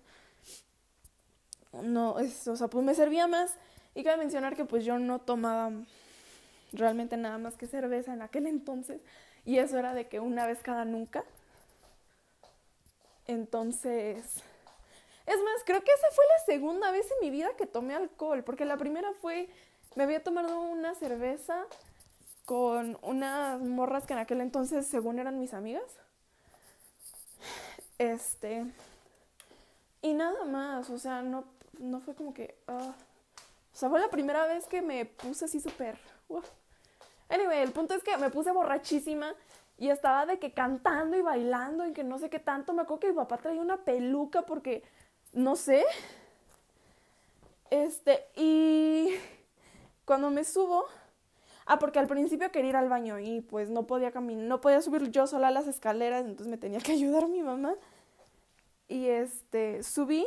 No, 1.83 2.19
es, 2.19 2.47
o 2.47 2.55
sea, 2.55 2.69
pues 2.69 2.85
me 2.85 2.95
servía 2.95 3.27
más. 3.27 3.55
Y 3.95 4.05
cabe 4.05 4.19
mencionar 4.19 4.55
que 4.55 4.65
pues 4.65 4.85
yo 4.85 4.99
no 4.99 5.21
tomaba 5.21 5.73
realmente 6.73 7.17
nada 7.17 7.39
más 7.39 7.57
que 7.57 7.67
cerveza 7.67 8.13
en 8.13 8.23
aquel 8.23 8.47
entonces. 8.47 9.01
Y 9.45 9.59
eso 9.59 9.79
era 9.79 9.95
de 9.95 10.07
que 10.07 10.21
una 10.21 10.47
vez 10.47 10.61
cada 10.63 10.85
nunca. 10.85 11.25
Entonces... 13.27 14.43
Es 15.27 15.43
más, 15.43 15.63
creo 15.67 15.83
que 15.83 15.93
esa 15.93 16.07
fue 16.15 16.25
la 16.27 16.45
segunda 16.45 16.91
vez 16.91 17.07
en 17.11 17.27
mi 17.27 17.31
vida 17.31 17.51
que 17.57 17.67
tomé 17.67 17.95
alcohol. 17.95 18.45
Porque 18.45 18.65
la 18.65 18.77
primera 18.77 19.13
fue... 19.15 19.49
Me 19.95 20.05
había 20.05 20.23
tomado 20.23 20.61
una 20.61 20.95
cerveza 20.95 21.67
con 22.49 22.99
unas 23.03 23.61
morras 23.61 24.07
que 24.07 24.15
en 24.15 24.21
aquel 24.21 24.41
entonces 24.41 24.87
según 24.87 25.19
eran 25.19 25.39
mis 25.39 25.53
amigas. 25.53 25.85
Este. 27.99 28.65
Y 30.01 30.15
nada 30.15 30.47
más, 30.47 30.89
o 30.89 30.99
sea, 30.99 31.21
no, 31.21 31.45
no 31.79 32.01
fue 32.01 32.15
como 32.15 32.33
que... 32.33 32.57
Uh, 32.67 32.73
o 32.73 32.95
sea, 33.75 33.91
fue 33.91 34.01
la 34.01 34.09
primera 34.09 34.47
vez 34.47 34.67
que 34.67 34.81
me 34.81 35.05
puse 35.05 35.45
así 35.45 35.61
súper... 35.61 35.99
Anyway, 37.29 37.61
el 37.61 37.73
punto 37.73 37.93
es 37.93 38.03
que 38.03 38.17
me 38.17 38.31
puse 38.31 38.51
borrachísima 38.51 39.35
y 39.77 39.91
estaba 39.91 40.25
de 40.25 40.39
que 40.39 40.55
cantando 40.55 41.19
y 41.19 41.21
bailando 41.21 41.87
y 41.87 41.93
que 41.93 42.03
no 42.03 42.19
sé 42.19 42.31
qué 42.31 42.39
tanto. 42.39 42.73
Me 42.73 42.81
acuerdo 42.81 43.01
que 43.01 43.09
mi 43.09 43.17
papá 43.17 43.37
traía 43.37 43.61
una 43.61 43.85
peluca 43.85 44.41
porque, 44.41 44.83
no 45.35 45.55
sé. 45.55 45.85
Este, 47.69 48.25
y 48.37 49.11
cuando 50.07 50.31
me 50.31 50.45
subo, 50.45 50.87
Ah, 51.71 51.79
porque 51.79 51.99
al 51.99 52.07
principio 52.07 52.51
quería 52.51 52.71
ir 52.71 52.77
al 52.77 52.89
baño 52.89 53.19
y 53.19 53.43
pues 53.43 53.69
no 53.69 53.87
podía 53.87 54.11
caminar, 54.11 54.47
no 54.47 54.59
podía 54.59 54.81
subir 54.81 55.11
yo 55.11 55.27
sola 55.27 55.51
las 55.51 55.67
escaleras, 55.67 56.25
entonces 56.25 56.49
me 56.49 56.57
tenía 56.57 56.81
que 56.81 56.93
ayudar 56.99 57.29
mi 57.29 57.43
mamá. 57.43 57.75
Y 58.89 59.09
este, 59.09 59.83
subí 59.83 60.27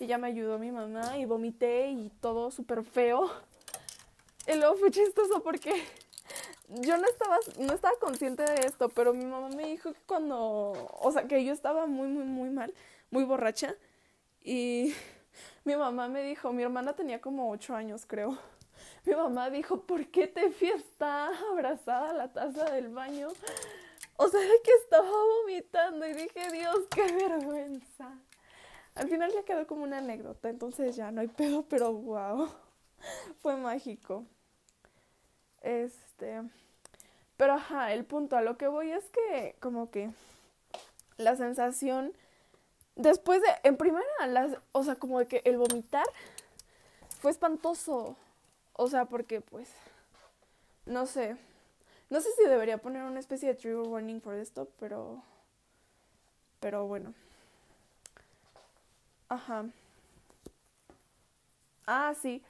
y 0.00 0.06
ya 0.08 0.18
me 0.18 0.26
ayudó 0.26 0.58
mi 0.58 0.72
mamá 0.72 1.18
y 1.18 1.24
vomité 1.24 1.90
y 1.90 2.10
todo 2.20 2.50
súper 2.50 2.82
feo. 2.82 3.30
Y 4.48 4.56
luego 4.56 4.74
fue 4.74 4.90
chistoso 4.90 5.40
porque 5.40 5.72
yo 6.68 6.96
no 6.96 7.06
estaba, 7.06 7.36
no 7.60 7.72
estaba 7.72 7.94
consciente 8.00 8.42
de 8.42 8.66
esto, 8.66 8.88
pero 8.88 9.14
mi 9.14 9.26
mamá 9.26 9.50
me 9.50 9.68
dijo 9.68 9.92
que 9.92 10.00
cuando, 10.04 10.72
o 11.00 11.12
sea, 11.12 11.28
que 11.28 11.44
yo 11.44 11.52
estaba 11.52 11.86
muy, 11.86 12.08
muy, 12.08 12.24
muy 12.24 12.50
mal, 12.50 12.74
muy 13.12 13.22
borracha. 13.22 13.76
Y 14.42 14.96
mi 15.64 15.76
mamá 15.76 16.08
me 16.08 16.24
dijo, 16.24 16.52
mi 16.52 16.64
hermana 16.64 16.94
tenía 16.94 17.20
como 17.20 17.52
ocho 17.52 17.76
años, 17.76 18.04
creo 18.04 18.36
mi 19.04 19.14
mamá 19.14 19.50
dijo, 19.50 19.82
¿por 19.82 20.06
qué 20.06 20.26
te 20.26 20.46
está 20.46 21.30
abrazada 21.50 22.10
a 22.10 22.14
la 22.14 22.32
taza 22.32 22.70
del 22.70 22.88
baño? 22.88 23.28
O 24.16 24.28
sea, 24.28 24.40
que 24.62 24.72
estaba 24.82 25.10
vomitando 25.10 26.06
y 26.06 26.12
dije, 26.12 26.50
Dios, 26.52 26.78
qué 26.94 27.12
vergüenza. 27.12 28.18
Al 28.94 29.08
final 29.08 29.32
ya 29.32 29.44
quedó 29.44 29.66
como 29.66 29.84
una 29.84 29.98
anécdota, 29.98 30.50
entonces 30.50 30.96
ya 30.96 31.10
no 31.10 31.20
hay 31.20 31.28
pedo, 31.28 31.64
pero 31.68 31.92
wow, 31.92 32.48
fue 33.40 33.56
mágico. 33.56 34.26
Este, 35.62 36.42
pero 37.36 37.54
ajá, 37.54 37.92
el 37.92 38.04
punto 38.04 38.36
a 38.36 38.42
lo 38.42 38.58
que 38.58 38.68
voy 38.68 38.90
es 38.90 39.04
que 39.10 39.56
como 39.60 39.90
que 39.90 40.10
la 41.16 41.36
sensación 41.36 42.12
después 42.96 43.40
de, 43.42 43.48
en 43.62 43.76
primera, 43.76 44.04
las, 44.28 44.56
o 44.72 44.82
sea, 44.84 44.96
como 44.96 45.18
de 45.18 45.26
que 45.26 45.42
el 45.44 45.58
vomitar 45.58 46.06
fue 47.20 47.30
espantoso. 47.30 48.16
O 48.82 48.88
sea, 48.88 49.04
porque 49.04 49.42
pues, 49.42 49.68
no 50.86 51.04
sé. 51.04 51.36
No 52.08 52.22
sé 52.22 52.30
si 52.34 52.44
debería 52.48 52.78
poner 52.78 53.02
una 53.02 53.20
especie 53.20 53.50
de 53.50 53.54
trigger 53.54 53.86
warning 53.86 54.22
por 54.22 54.34
esto, 54.34 54.68
pero... 54.78 55.22
Pero 56.60 56.86
bueno. 56.86 57.12
Ajá. 59.28 59.66
Ah, 61.86 62.14
sí. 62.22 62.42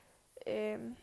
Em, 0.44 0.94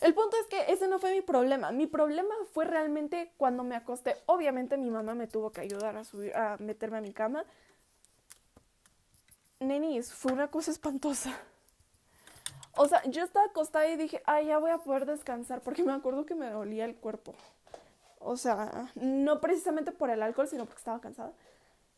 el 0.00 0.14
punto 0.14 0.38
es 0.40 0.46
que 0.46 0.72
ese 0.72 0.88
no 0.88 0.98
fue 0.98 1.12
mi 1.12 1.20
problema. 1.20 1.70
Mi 1.70 1.86
problema 1.86 2.34
fue 2.54 2.64
realmente 2.64 3.30
cuando 3.36 3.62
me 3.62 3.76
acosté. 3.76 4.16
Obviamente 4.24 4.78
mi 4.78 4.88
mamá 4.88 5.14
me 5.14 5.26
tuvo 5.26 5.52
que 5.52 5.60
ayudar 5.60 5.98
a 5.98 6.04
subir, 6.04 6.34
a 6.34 6.56
meterme 6.58 6.96
a 6.96 7.02
mi 7.02 7.12
cama. 7.12 7.44
Nenis, 9.60 10.14
fue 10.14 10.32
una 10.32 10.50
cosa 10.50 10.70
espantosa. 10.70 11.38
O 12.76 12.88
sea, 12.88 13.02
yo 13.04 13.22
estaba 13.22 13.46
acostada 13.46 13.86
y 13.88 13.96
dije, 13.96 14.22
ay, 14.26 14.46
ya 14.46 14.58
voy 14.58 14.70
a 14.70 14.78
poder 14.78 15.06
descansar 15.06 15.60
porque 15.60 15.82
me 15.82 15.92
acuerdo 15.92 16.24
que 16.24 16.34
me 16.34 16.48
dolía 16.50 16.84
el 16.84 16.96
cuerpo. 16.96 17.34
O 18.18 18.36
sea, 18.36 18.90
no 18.94 19.40
precisamente 19.40 19.92
por 19.92 20.10
el 20.10 20.22
alcohol, 20.22 20.48
sino 20.48 20.64
porque 20.64 20.78
estaba 20.78 21.00
cansada. 21.00 21.32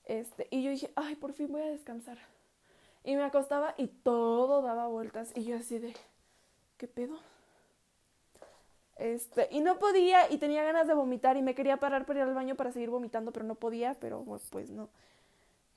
Este, 0.04 0.48
y 0.50 0.62
yo 0.62 0.70
dije, 0.70 0.90
ay, 0.96 1.16
por 1.16 1.32
fin 1.32 1.50
voy 1.50 1.62
a 1.62 1.66
descansar. 1.66 2.18
Y 3.04 3.16
me 3.16 3.22
acostaba 3.22 3.74
y 3.76 3.86
todo 3.88 4.62
daba 4.62 4.88
vueltas. 4.88 5.32
Y 5.34 5.44
yo 5.44 5.56
así 5.56 5.78
de, 5.78 5.94
¿qué 6.76 6.88
pedo? 6.88 7.18
Este, 8.96 9.48
y 9.50 9.60
no 9.60 9.78
podía 9.78 10.30
y 10.30 10.38
tenía 10.38 10.62
ganas 10.62 10.86
de 10.86 10.94
vomitar 10.94 11.36
y 11.36 11.42
me 11.42 11.54
quería 11.54 11.78
parar 11.78 12.06
para 12.06 12.20
ir 12.20 12.26
al 12.26 12.34
baño 12.34 12.54
para 12.54 12.72
seguir 12.72 12.90
vomitando, 12.90 13.32
pero 13.32 13.44
no 13.44 13.56
podía, 13.56 13.94
pero 13.94 14.24
pues 14.50 14.70
no. 14.70 14.88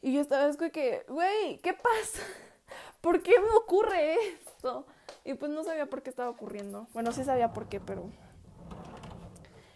Y 0.01 0.13
yo 0.13 0.21
estaba 0.21 0.47
es 0.47 0.57
que, 0.57 1.03
güey, 1.07 1.57
¿qué 1.59 1.73
pasa? 1.73 2.21
¿Por 3.07 3.23
qué 3.23 3.39
me 3.39 3.49
ocurre 3.55 4.15
esto? 4.15 4.85
Y 5.23 5.33
pues 5.35 5.49
no 5.49 5.63
sabía 5.63 5.85
por 5.85 6.03
qué 6.03 6.09
estaba 6.09 6.29
ocurriendo. 6.29 6.87
Bueno, 6.91 7.13
sí 7.13 7.23
sabía 7.23 7.53
por 7.53 7.69
qué, 7.69 7.79
pero... 7.79 8.11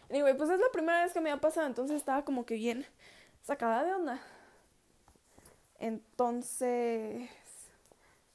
Anyway, 0.09 0.35
pues 0.35 0.49
es 0.49 0.59
la 0.59 0.69
primera 0.73 1.01
vez 1.01 1.13
que 1.13 1.21
me 1.21 1.31
ha 1.31 1.37
pasado, 1.37 1.65
entonces 1.65 1.95
estaba 1.95 2.25
como 2.25 2.45
que 2.45 2.55
bien 2.55 2.85
sacada 3.41 3.85
de 3.85 3.93
onda. 3.93 4.19
Entonces, 5.79 7.29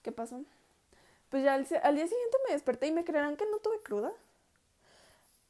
¿qué 0.00 0.12
pasó? 0.12 0.40
Pues 1.28 1.44
ya 1.44 1.52
al, 1.52 1.66
al 1.82 1.94
día 1.94 2.06
siguiente 2.06 2.38
me 2.46 2.54
desperté 2.54 2.86
y 2.86 2.92
me 2.92 3.04
creerán 3.04 3.36
que 3.36 3.44
no 3.50 3.58
tuve 3.58 3.82
cruda. 3.82 4.14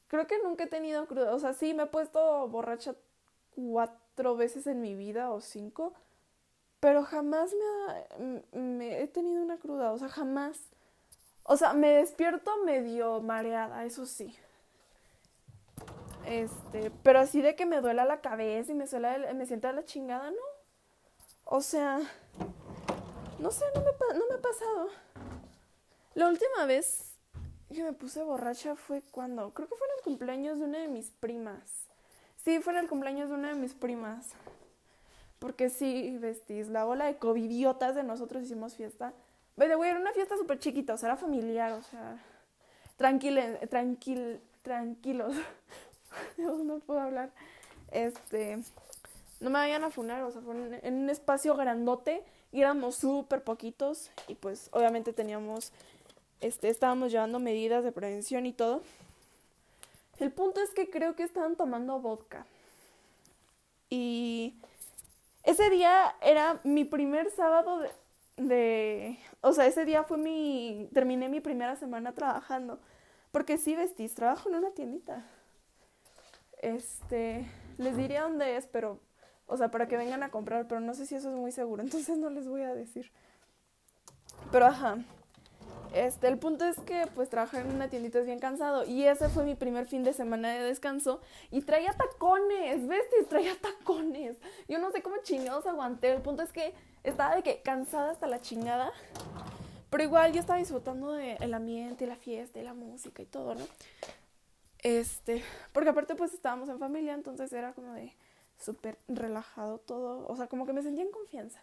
Creo 0.09 0.27
que 0.27 0.43
nunca 0.43 0.65
he 0.65 0.67
tenido 0.67 1.07
cruda. 1.07 1.33
O 1.33 1.39
sea, 1.39 1.53
sí, 1.53 1.73
me 1.73 1.85
he 1.85 1.87
puesto 1.87 2.49
borracha 2.49 2.97
cuatro 3.55 4.35
veces 4.35 4.67
en 4.67 4.81
mi 4.81 4.97
vida 4.97 5.31
o 5.31 5.41
cinco. 5.41 5.93
Pero 6.87 7.03
jamás 7.03 7.53
me, 8.21 8.61
me 8.61 9.03
he 9.03 9.09
tenido 9.09 9.43
una 9.43 9.57
cruda. 9.59 9.91
O 9.91 9.99
sea, 9.99 10.09
jamás. 10.09 10.57
O 11.43 11.57
sea, 11.57 11.73
me 11.73 11.89
despierto 11.89 12.63
medio 12.65 13.21
mareada, 13.21 13.85
eso 13.85 14.07
sí. 14.07 14.33
Este, 16.25 16.93
pero 17.03 17.19
así 17.19 17.43
de 17.43 17.57
que 17.57 17.67
me 17.67 17.81
duela 17.81 18.05
la 18.05 18.21
cabeza 18.21 18.71
y 18.71 18.77
me, 18.77 18.87
suela, 18.87 19.19
me 19.35 19.47
sienta 19.47 19.73
la 19.73 19.85
chingada, 19.85 20.31
¿no? 20.31 20.37
O 21.43 21.61
sea, 21.61 21.99
no 23.41 23.51
sé, 23.51 23.65
no 23.75 23.81
me, 23.81 24.19
no 24.21 24.29
me 24.29 24.35
ha 24.37 24.41
pasado. 24.41 24.89
La 26.15 26.29
última 26.29 26.67
vez 26.67 27.17
que 27.69 27.83
me 27.83 27.95
puse 27.95 28.23
borracha 28.23 28.77
fue 28.77 29.03
cuando, 29.11 29.53
creo 29.53 29.69
que 29.69 29.75
fue 29.75 29.89
en 29.89 29.99
el 29.99 30.05
cumpleaños 30.05 30.61
de 30.61 30.67
una 30.67 30.79
de 30.79 30.87
mis 30.87 31.11
primas. 31.11 31.89
Sí, 32.45 32.61
fue 32.61 32.75
en 32.75 32.79
el 32.79 32.89
cumpleaños 32.89 33.29
de 33.29 33.35
una 33.35 33.49
de 33.49 33.57
mis 33.57 33.75
primas. 33.75 34.37
Porque 35.39 35.69
sí, 35.69 36.17
vestís, 36.19 36.69
la 36.69 36.85
bola 36.85 37.07
de 37.07 37.17
covidiotas 37.17 37.95
de 37.95 38.03
nosotros 38.03 38.43
hicimos 38.43 38.75
fiesta. 38.75 39.13
By 39.57 39.71
era 39.71 39.99
una 39.99 40.13
fiesta 40.13 40.37
súper 40.37 40.59
chiquita, 40.59 40.95
o 40.95 40.97
sea, 40.97 41.11
era 41.11 41.17
familiar, 41.17 41.73
o 41.73 41.83
sea, 41.83 42.23
tranquile, 42.97 43.67
tranquil, 43.69 44.41
tranquilos. 44.63 45.35
no 46.39 46.79
puedo 46.81 47.01
hablar. 47.01 47.31
Este, 47.91 48.59
no 49.41 49.51
me 49.51 49.59
vayan 49.59 49.85
a 49.85 49.91
funar, 49.91 50.23
o 50.23 50.31
sea, 50.31 50.43
fue 50.43 50.55
en 50.83 50.95
un 50.95 51.11
espacio 51.11 51.55
grandote 51.57 52.23
y 52.53 52.61
éramos 52.61 52.97
súper 52.97 53.45
poquitos 53.45 54.11
y 54.29 54.35
pues 54.35 54.69
obviamente 54.73 55.13
teníamos 55.13 55.73
este, 56.41 56.69
estábamos 56.69 57.13
llevando 57.13 57.39
medidas 57.39 57.85
de 57.85 57.93
prevención 57.93 58.47
y 58.47 58.53
todo. 58.53 58.83
El 60.19 60.31
punto 60.33 60.61
es 60.61 60.71
que 60.71 60.91
creo 60.91 61.15
que 61.15 61.23
estaban 61.23 61.57
tomando 61.57 61.99
vodka. 62.01 62.47
Y 63.91 64.55
ese 65.47 65.71
día 65.71 66.15
era 66.21 66.61
mi 66.65 66.85
primer 66.85 67.31
sábado 67.31 67.79
de, 67.79 67.91
de, 68.37 69.19
o 69.41 69.53
sea, 69.53 69.67
ese 69.67 69.85
día 69.85 70.03
fue 70.03 70.19
mi, 70.19 70.91
terminé 70.93 71.29
mi 71.29 71.41
primera 71.41 71.77
semana 71.77 72.13
trabajando, 72.13 72.81
porque 73.31 73.57
sí 73.57 73.75
vestís, 73.77 74.15
trabajo 74.15 74.49
en 74.49 74.57
una 74.57 74.73
tiendita. 74.73 75.25
Este, 76.61 77.47
les 77.79 77.97
diría 77.97 78.23
dónde 78.23 78.57
es, 78.57 78.67
pero, 78.67 79.01
o 79.47 79.57
sea, 79.57 79.71
para 79.71 79.87
que 79.87 79.97
vengan 79.97 80.25
a 80.25 80.31
comprar, 80.31 80.67
pero 80.67 80.81
no 80.81 80.95
sé 80.95 81.07
si 81.07 81.15
eso 81.15 81.31
es 81.31 81.37
muy 81.37 81.53
seguro, 81.53 81.83
entonces 81.85 82.19
no 82.19 82.29
les 82.29 82.49
voy 82.49 82.63
a 82.63 82.75
decir. 82.75 83.13
Pero 84.51 84.67
ajá, 84.67 84.99
este, 85.97 86.29
el 86.29 86.39
punto 86.39 86.67
es 86.67 86.79
que 86.81 87.07
pues 87.15 87.31
trabajar 87.31 87.65
en 87.65 87.75
una 87.75 87.89
tiendita 87.89 88.19
es 88.19 88.27
bien 88.27 88.39
cansado 88.39 88.85
y 88.85 89.05
ese 89.05 89.31
fue 89.31 89.45
mi 89.45 89.55
primer 89.55 89.87
fin 89.87 90.05
de 90.05 90.13
semana 90.13 90.53
de 90.53 90.61
descanso 90.61 91.23
y 91.51 91.63
traía 91.63 91.93
tacones, 91.93 92.87
¿ves? 92.87 93.03
traía 93.29 93.55
tacones. 93.61 94.37
Yo 94.69 94.79
no 94.79 94.91
sé 94.91 95.03
cómo 95.03 95.17
chingados 95.23 95.67
aguanté, 95.67 96.13
el 96.13 96.21
punto 96.21 96.43
es 96.43 96.53
que 96.53 96.75
estaba 97.03 97.35
de 97.35 97.43
que 97.43 97.63
cansada 97.63 98.11
hasta 98.11 98.27
la 98.27 98.43
chingada, 98.43 98.93
pero 99.89 100.05
igual 100.05 100.35
yo 100.35 100.41
estaba 100.41 100.59
disfrutando 100.59 101.13
del 101.13 101.55
ambiente, 101.55 102.07
la 102.07 102.17
fiesta, 102.17 102.61
la 102.61 102.75
música 102.75 103.23
y 103.23 103.27
todo, 103.27 103.55
¿no? 103.55 103.65
Este, 104.83 105.43
porque 105.73 105.89
aparte 105.89 106.15
pues 106.15 106.35
estábamos 106.35 106.69
en 106.69 106.79
familia, 106.79 107.15
entonces 107.15 107.51
era 107.55 107.73
como 107.73 107.95
de 107.95 108.13
súper 108.59 108.99
relajado 109.09 109.79
todo, 109.79 110.27
o 110.29 110.37
sea, 110.37 110.47
como 110.47 110.67
que 110.67 110.75
me 110.75 110.83
sentía 110.83 111.05
en 111.05 111.11
confianza. 111.11 111.61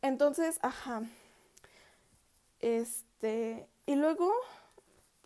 Entonces, 0.00 0.58
ajá. 0.62 1.02
Este, 2.60 3.68
y 3.86 3.94
luego 3.94 4.32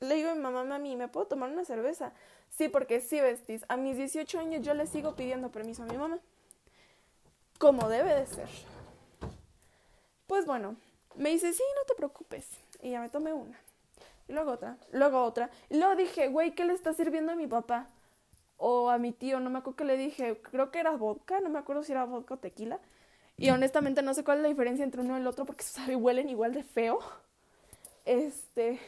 le 0.00 0.16
digo 0.16 0.30
a 0.30 0.34
mi 0.34 0.40
mamá, 0.40 0.64
mami, 0.64 0.96
¿me 0.96 1.08
puedo 1.08 1.26
tomar 1.26 1.50
una 1.50 1.64
cerveza? 1.64 2.12
Sí, 2.50 2.68
porque 2.68 3.00
sí, 3.00 3.20
vestís. 3.20 3.64
A 3.68 3.76
mis 3.76 3.96
18 3.96 4.38
años 4.38 4.62
yo 4.62 4.74
le 4.74 4.86
sigo 4.86 5.14
pidiendo 5.14 5.50
permiso 5.50 5.84
a 5.84 5.86
mi 5.86 5.96
mamá. 5.96 6.18
Como 7.58 7.88
debe 7.88 8.14
de 8.14 8.26
ser. 8.26 8.48
Pues 10.26 10.44
bueno, 10.44 10.76
me 11.14 11.30
dice, 11.30 11.52
sí, 11.52 11.62
no 11.76 11.84
te 11.86 11.94
preocupes. 11.94 12.46
Y 12.82 12.90
ya 12.90 13.00
me 13.00 13.08
tomé 13.08 13.32
una. 13.32 13.58
Y 14.28 14.32
luego 14.32 14.52
otra, 14.52 14.76
luego 14.90 15.22
otra. 15.22 15.50
Y 15.70 15.78
luego 15.78 15.94
dije, 15.94 16.28
güey, 16.28 16.54
¿qué 16.54 16.64
le 16.64 16.72
está 16.72 16.92
sirviendo 16.92 17.32
a 17.32 17.36
mi 17.36 17.46
papá? 17.46 17.88
O 18.56 18.90
a 18.90 18.98
mi 18.98 19.12
tío, 19.12 19.40
no 19.40 19.50
me 19.50 19.58
acuerdo 19.58 19.76
qué 19.76 19.84
le 19.84 19.96
dije. 19.96 20.40
Creo 20.42 20.70
que 20.70 20.80
era 20.80 20.92
vodka, 20.92 21.40
no 21.40 21.48
me 21.48 21.58
acuerdo 21.58 21.84
si 21.84 21.92
era 21.92 22.04
vodka 22.04 22.34
o 22.34 22.38
tequila. 22.38 22.80
Y 23.42 23.50
honestamente 23.50 24.02
no 24.02 24.14
sé 24.14 24.22
cuál 24.22 24.38
es 24.38 24.42
la 24.42 24.48
diferencia 24.50 24.85
entre 24.85 25.00
uno 25.00 25.18
y 25.18 25.20
el 25.20 25.26
otro 25.26 25.44
porque 25.44 25.64
sabe, 25.64 25.96
huelen 25.96 26.28
igual 26.28 26.55
de 26.55 26.62
feo. 26.62 27.00
Este. 28.05 28.78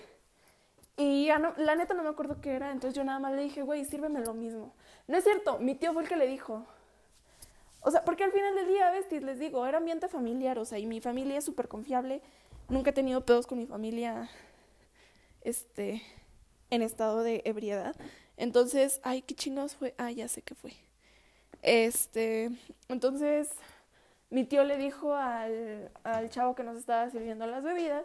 Y 0.96 1.26
ya 1.26 1.40
no, 1.40 1.54
la 1.56 1.74
neta 1.74 1.92
no 1.94 2.04
me 2.04 2.08
acuerdo 2.10 2.40
qué 2.40 2.52
era, 2.52 2.70
entonces 2.70 2.94
yo 2.94 3.02
nada 3.02 3.18
más 3.18 3.32
le 3.32 3.42
dije, 3.42 3.62
güey, 3.62 3.84
sírveme 3.84 4.20
lo 4.20 4.32
mismo. 4.32 4.72
No 5.08 5.16
es 5.16 5.24
cierto, 5.24 5.58
mi 5.58 5.74
tío 5.74 5.92
fue 5.92 6.04
el 6.04 6.08
que 6.08 6.14
le 6.14 6.28
dijo. 6.28 6.64
O 7.80 7.90
sea, 7.90 8.04
porque 8.04 8.22
al 8.22 8.30
final 8.30 8.54
del 8.54 8.68
día, 8.68 8.92
ves, 8.92 9.10
les 9.10 9.40
digo, 9.40 9.66
era 9.66 9.78
ambiente 9.78 10.06
familiar, 10.06 10.56
o 10.60 10.64
sea, 10.64 10.78
y 10.78 10.86
mi 10.86 11.00
familia 11.00 11.36
es 11.36 11.44
súper 11.44 11.66
confiable. 11.66 12.22
Nunca 12.68 12.90
he 12.90 12.92
tenido 12.92 13.24
pedos 13.24 13.48
con 13.48 13.58
mi 13.58 13.66
familia, 13.66 14.30
este, 15.40 16.00
en 16.70 16.82
estado 16.82 17.24
de 17.24 17.42
ebriedad. 17.44 17.96
Entonces, 18.36 19.00
ay, 19.02 19.22
qué 19.22 19.34
chingados 19.34 19.74
fue. 19.74 19.96
Ah, 19.98 20.12
ya 20.12 20.28
sé 20.28 20.42
qué 20.42 20.54
fue. 20.54 20.74
Este, 21.62 22.50
entonces, 22.88 23.50
mi 24.34 24.44
tío 24.44 24.64
le 24.64 24.76
dijo 24.76 25.14
al, 25.14 25.92
al 26.02 26.28
chavo 26.28 26.56
que 26.56 26.64
nos 26.64 26.76
estaba 26.76 27.08
sirviendo 27.08 27.46
las 27.46 27.62
bebidas, 27.62 28.04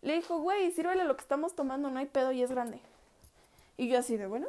le 0.00 0.14
dijo, 0.14 0.38
güey, 0.38 0.70
sírvele 0.70 1.02
lo 1.02 1.16
que 1.16 1.22
estamos 1.22 1.56
tomando, 1.56 1.90
no 1.90 1.98
hay 1.98 2.06
pedo 2.06 2.30
y 2.30 2.40
es 2.40 2.52
grande. 2.52 2.78
Y 3.76 3.88
yo 3.88 3.98
así 3.98 4.16
de, 4.16 4.28
bueno. 4.28 4.46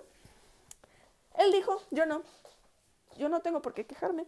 Él 1.39 1.51
dijo, 1.51 1.81
yo 1.89 2.05
no. 2.05 2.21
Yo 3.17 3.29
no 3.29 3.39
tengo 3.39 3.63
por 3.63 3.73
qué 3.73 3.83
quejarme. 3.83 4.27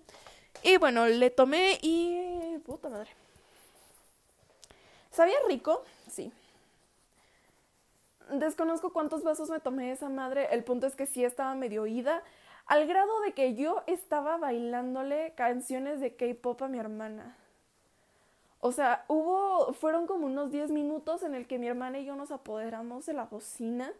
Y 0.63 0.78
bueno, 0.78 1.06
le 1.06 1.30
tomé 1.30 1.78
y... 1.84 2.58
Puta 2.65 2.89
madre. 2.89 3.12
¿Sabía 5.12 5.38
rico? 5.47 5.84
Sí. 6.10 6.34
Desconozco 8.32 8.91
cuántos 8.91 9.23
vasos 9.23 9.52
me 9.52 9.60
tomé 9.60 9.91
esa 9.91 10.10
madre. 10.10 10.47
El 10.52 10.63
punto 10.63 10.88
es 10.88 10.95
que 10.95 11.06
sí 11.06 11.23
estaba 11.23 11.54
medio 11.54 11.84
oída. 11.84 12.23
Al 12.69 12.86
grado 12.86 13.19
de 13.21 13.34
que 13.34 13.55
yo 13.55 13.82
estaba 13.88 14.38
bailándole 14.38 15.34
canciones 15.34 15.99
de 15.99 16.15
K-pop 16.15 16.62
a 16.62 16.67
mi 16.67 16.77
hermana. 16.77 17.36
O 18.60 18.71
sea, 18.71 19.05
hubo, 19.08 19.73
fueron 19.73 20.05
como 20.05 20.27
unos 20.27 20.51
10 20.51 20.69
minutos 20.69 21.23
en 21.23 21.34
el 21.34 21.47
que 21.47 21.58
mi 21.58 21.67
hermana 21.67 21.97
y 21.97 22.05
yo 22.05 22.15
nos 22.15 22.29
apoderamos 22.29 23.08
de 23.08 23.13
la 23.13 23.23
bocina 23.25 23.91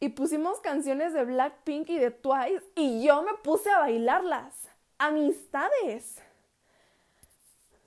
y 0.00 0.08
pusimos 0.08 0.58
canciones 0.58 1.12
de 1.12 1.24
Blackpink 1.24 1.88
y 1.90 2.00
de 2.00 2.10
Twice 2.10 2.64
y 2.74 3.06
yo 3.06 3.22
me 3.22 3.34
puse 3.34 3.70
a 3.70 3.78
bailarlas. 3.78 4.56
Amistades. 4.98 6.20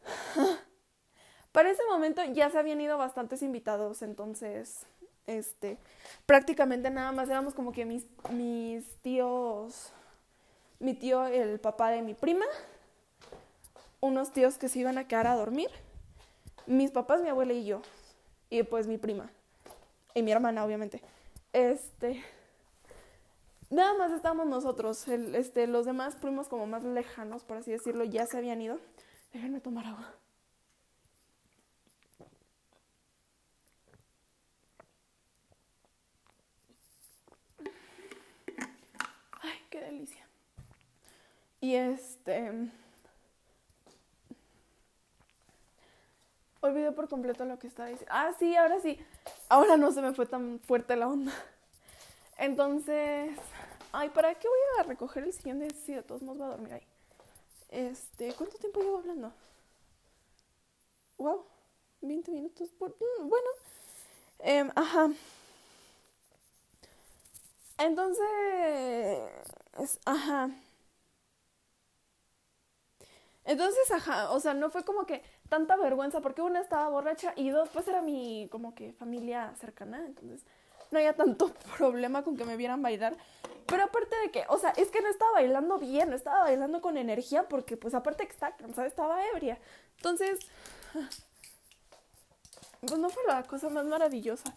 Para 1.51 1.69
ese 1.69 1.83
momento 1.89 2.23
ya 2.31 2.49
se 2.49 2.57
habían 2.57 2.79
ido 2.79 2.97
bastantes 2.97 3.41
invitados, 3.41 4.03
entonces, 4.03 4.87
este, 5.31 5.77
prácticamente 6.25 6.89
nada 6.89 7.11
más 7.11 7.29
éramos 7.29 7.53
como 7.53 7.71
que 7.71 7.85
mis, 7.85 8.05
tíos, 9.01 9.91
mi 10.79 10.93
tío, 10.93 11.25
el 11.25 11.59
papá 11.59 11.91
de 11.91 12.01
mi 12.01 12.13
prima, 12.13 12.45
unos 13.99 14.31
tíos 14.31 14.57
que 14.57 14.69
se 14.69 14.79
iban 14.79 14.97
a 14.97 15.07
quedar 15.07 15.27
a 15.27 15.35
dormir. 15.35 15.69
Mis 16.65 16.91
papás, 16.91 17.21
mi 17.21 17.29
abuela 17.29 17.53
y 17.53 17.65
yo. 17.65 17.81
Y 18.49 18.63
pues 18.63 18.87
mi 18.87 18.97
prima. 18.97 19.29
Y 20.13 20.23
mi 20.23 20.31
hermana, 20.31 20.63
obviamente. 20.65 21.01
Este. 21.53 22.23
Nada 23.69 23.93
más 23.93 24.11
estábamos 24.11 24.47
nosotros. 24.47 25.07
este, 25.07 25.67
los 25.67 25.85
demás 25.85 26.15
primos 26.15 26.47
como 26.47 26.67
más 26.67 26.83
lejanos, 26.83 27.43
por 27.43 27.57
así 27.57 27.71
decirlo, 27.71 28.03
ya 28.03 28.25
se 28.25 28.37
habían 28.37 28.61
ido. 28.61 28.79
Déjenme 29.33 29.61
tomar 29.61 29.85
agua. 29.85 30.13
Qué 39.71 39.81
delicia. 39.81 40.27
Y 41.59 41.75
este... 41.75 42.69
Olvidé 46.59 46.91
por 46.91 47.09
completo 47.09 47.43
lo 47.45 47.57
que 47.57 47.65
estaba 47.65 47.89
diciendo. 47.89 48.13
Ah, 48.13 48.31
sí, 48.37 48.55
ahora 48.55 48.79
sí. 48.79 48.99
Ahora 49.49 49.77
no 49.77 49.91
se 49.91 50.03
me 50.03 50.13
fue 50.13 50.27
tan 50.27 50.59
fuerte 50.59 50.95
la 50.95 51.07
onda. 51.07 51.33
Entonces... 52.37 53.31
Ay, 53.93 54.09
¿para 54.09 54.35
qué 54.35 54.47
voy 54.47 54.59
a 54.79 54.83
recoger 54.83 55.23
el 55.23 55.59
de 55.59 55.69
si 55.73 55.93
de 55.93 56.03
todos 56.03 56.21
modos 56.21 56.41
va 56.41 56.45
a 56.45 56.49
dormir 56.49 56.73
ahí? 56.73 56.87
Este, 57.69 58.33
¿cuánto 58.35 58.57
tiempo 58.57 58.81
llevo 58.81 58.99
hablando? 58.99 59.33
Wow, 61.17 61.45
20 62.01 62.31
minutos. 62.31 62.69
Mm, 62.79 63.27
bueno, 63.27 63.47
eh, 64.39 64.71
ajá. 64.75 65.09
Entonces, 67.77 69.19
ajá. 70.05 70.49
Entonces, 73.43 73.89
ajá, 73.91 74.31
o 74.31 74.39
sea, 74.39 74.53
no 74.53 74.69
fue 74.69 74.85
como 74.85 75.05
que 75.05 75.23
tanta 75.49 75.75
vergüenza 75.75 76.21
porque 76.21 76.41
una 76.41 76.61
estaba 76.61 76.89
borracha 76.89 77.33
y 77.35 77.49
dos, 77.49 77.69
pues 77.69 77.87
era 77.87 78.01
mi 78.01 78.47
como 78.51 78.75
que 78.75 78.93
familia 78.93 79.53
cercana, 79.59 80.05
entonces 80.05 80.45
no 80.91 80.99
había 80.99 81.15
tanto 81.15 81.51
problema 81.77 82.23
con 82.23 82.37
que 82.37 82.45
me 82.45 82.55
vieran 82.55 82.81
bailar. 82.81 83.17
Pero 83.65 83.83
aparte 83.83 84.15
de 84.17 84.31
que, 84.31 84.43
o 84.49 84.57
sea, 84.57 84.71
es 84.71 84.89
que 84.89 85.01
no 85.01 85.09
estaba 85.09 85.31
bailando 85.31 85.79
bien, 85.79 86.09
no 86.09 86.15
estaba 86.15 86.41
bailando 86.41 86.81
con 86.81 86.97
energía 86.97 87.47
porque 87.47 87.77
pues 87.77 87.93
aparte 87.95 88.25
que 88.25 88.33
estaba 88.33 88.55
cansada, 88.55 88.87
estaba 88.87 89.25
ebria. 89.27 89.57
Entonces, 89.97 90.39
pues 92.81 92.99
no 92.99 93.09
fue 93.09 93.23
la 93.27 93.43
cosa 93.43 93.69
más 93.69 93.85
maravillosa. 93.85 94.53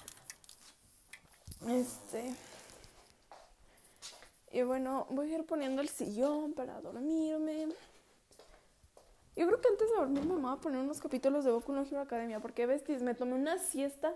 Este... 1.68 2.35
Y 4.55 4.62
bueno, 4.62 5.09
voy 5.11 5.33
a 5.33 5.38
ir 5.38 5.45
poniendo 5.45 5.83
el 5.83 5.88
sillón 5.88 6.53
para 6.53 6.81
dormirme. 6.81 7.67
Yo 9.35 9.49
creo 9.49 9.61
que 9.61 9.67
antes 9.67 9.90
de 9.90 9.97
dormir 9.97 10.25
me 10.25 10.37
voy 10.37 10.53
a 10.53 10.61
poner 10.61 10.81
unos 10.81 11.01
capítulos 11.01 11.45
de 11.45 11.51
Boku 11.51 11.73
no 11.73 11.83
Hero 11.83 12.01
Academia. 12.01 12.38
Porque, 12.38 12.64
besties, 12.64 13.03
me 13.03 13.14
tomé 13.14 13.35
una 13.35 13.59
siesta 13.59 14.14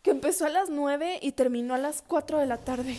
que 0.00 0.12
empezó 0.12 0.46
a 0.46 0.48
las 0.48 0.70
9 0.70 1.18
y 1.20 1.32
terminó 1.32 1.74
a 1.74 1.78
las 1.78 2.00
4 2.00 2.38
de 2.38 2.46
la 2.46 2.56
tarde. 2.56 2.96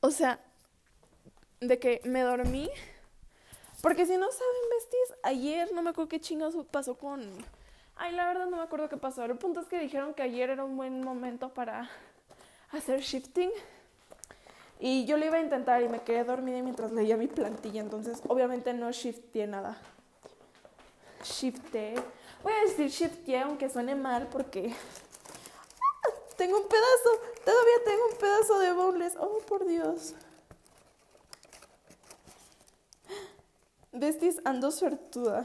O 0.00 0.10
sea, 0.10 0.40
de 1.60 1.78
que 1.78 2.00
me 2.04 2.22
dormí. 2.22 2.70
Porque 3.82 4.06
si 4.06 4.16
no 4.16 4.32
saben, 4.32 4.70
besties, 4.70 5.18
ayer 5.22 5.70
no 5.74 5.82
me 5.82 5.90
acuerdo 5.90 6.08
qué 6.08 6.18
chingados 6.18 6.56
pasó 6.70 6.94
con... 6.94 7.20
Ay, 7.94 8.14
la 8.14 8.26
verdad 8.26 8.46
no 8.46 8.56
me 8.56 8.62
acuerdo 8.62 8.88
qué 8.88 8.96
pasó. 8.96 9.22
El 9.22 9.36
punto 9.36 9.60
es 9.60 9.66
que 9.66 9.78
dijeron 9.78 10.14
que 10.14 10.22
ayer 10.22 10.48
era 10.48 10.64
un 10.64 10.78
buen 10.78 11.02
momento 11.02 11.52
para 11.52 11.90
hacer 12.70 13.00
shifting. 13.00 13.50
Y 14.80 15.04
yo 15.04 15.18
lo 15.18 15.26
iba 15.26 15.36
a 15.36 15.40
intentar 15.40 15.82
y 15.82 15.90
me 15.90 16.00
quedé 16.00 16.24
dormida 16.24 16.62
mientras 16.62 16.90
leía 16.90 17.18
mi 17.18 17.26
plantilla, 17.26 17.82
entonces 17.82 18.22
obviamente 18.26 18.72
no 18.72 18.90
shifté 18.90 19.46
nada. 19.46 19.76
Shifté. 21.22 21.94
Voy 22.42 22.52
a 22.54 22.62
decir 22.62 22.88
shifté 22.88 23.38
aunque 23.38 23.68
suene 23.68 23.94
mal 23.94 24.26
porque 24.32 24.72
¡Ah! 24.72 26.10
tengo 26.38 26.56
un 26.56 26.66
pedazo, 26.66 27.10
todavía 27.44 27.84
tengo 27.84 28.06
un 28.10 28.16
pedazo 28.16 28.58
de 28.58 28.72
boneless. 28.72 29.16
Oh, 29.20 29.38
por 29.46 29.66
Dios. 29.66 30.14
Besties, 33.92 34.40
ando 34.44 34.70
suertuda. 34.70 35.44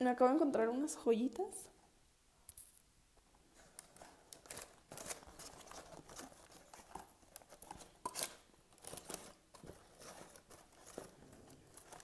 Me 0.00 0.10
acabo 0.10 0.30
de 0.30 0.36
encontrar 0.36 0.68
unas 0.70 0.96
joyitas. 0.96 1.73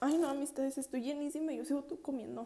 Ay, 0.01 0.17
no, 0.17 0.27
amistades, 0.29 0.77
estoy 0.77 1.01
llenísima 1.01 1.53
y 1.53 1.57
yo 1.59 1.63
sigo 1.65 1.83
tú 1.85 2.01
comiendo. 2.01 2.45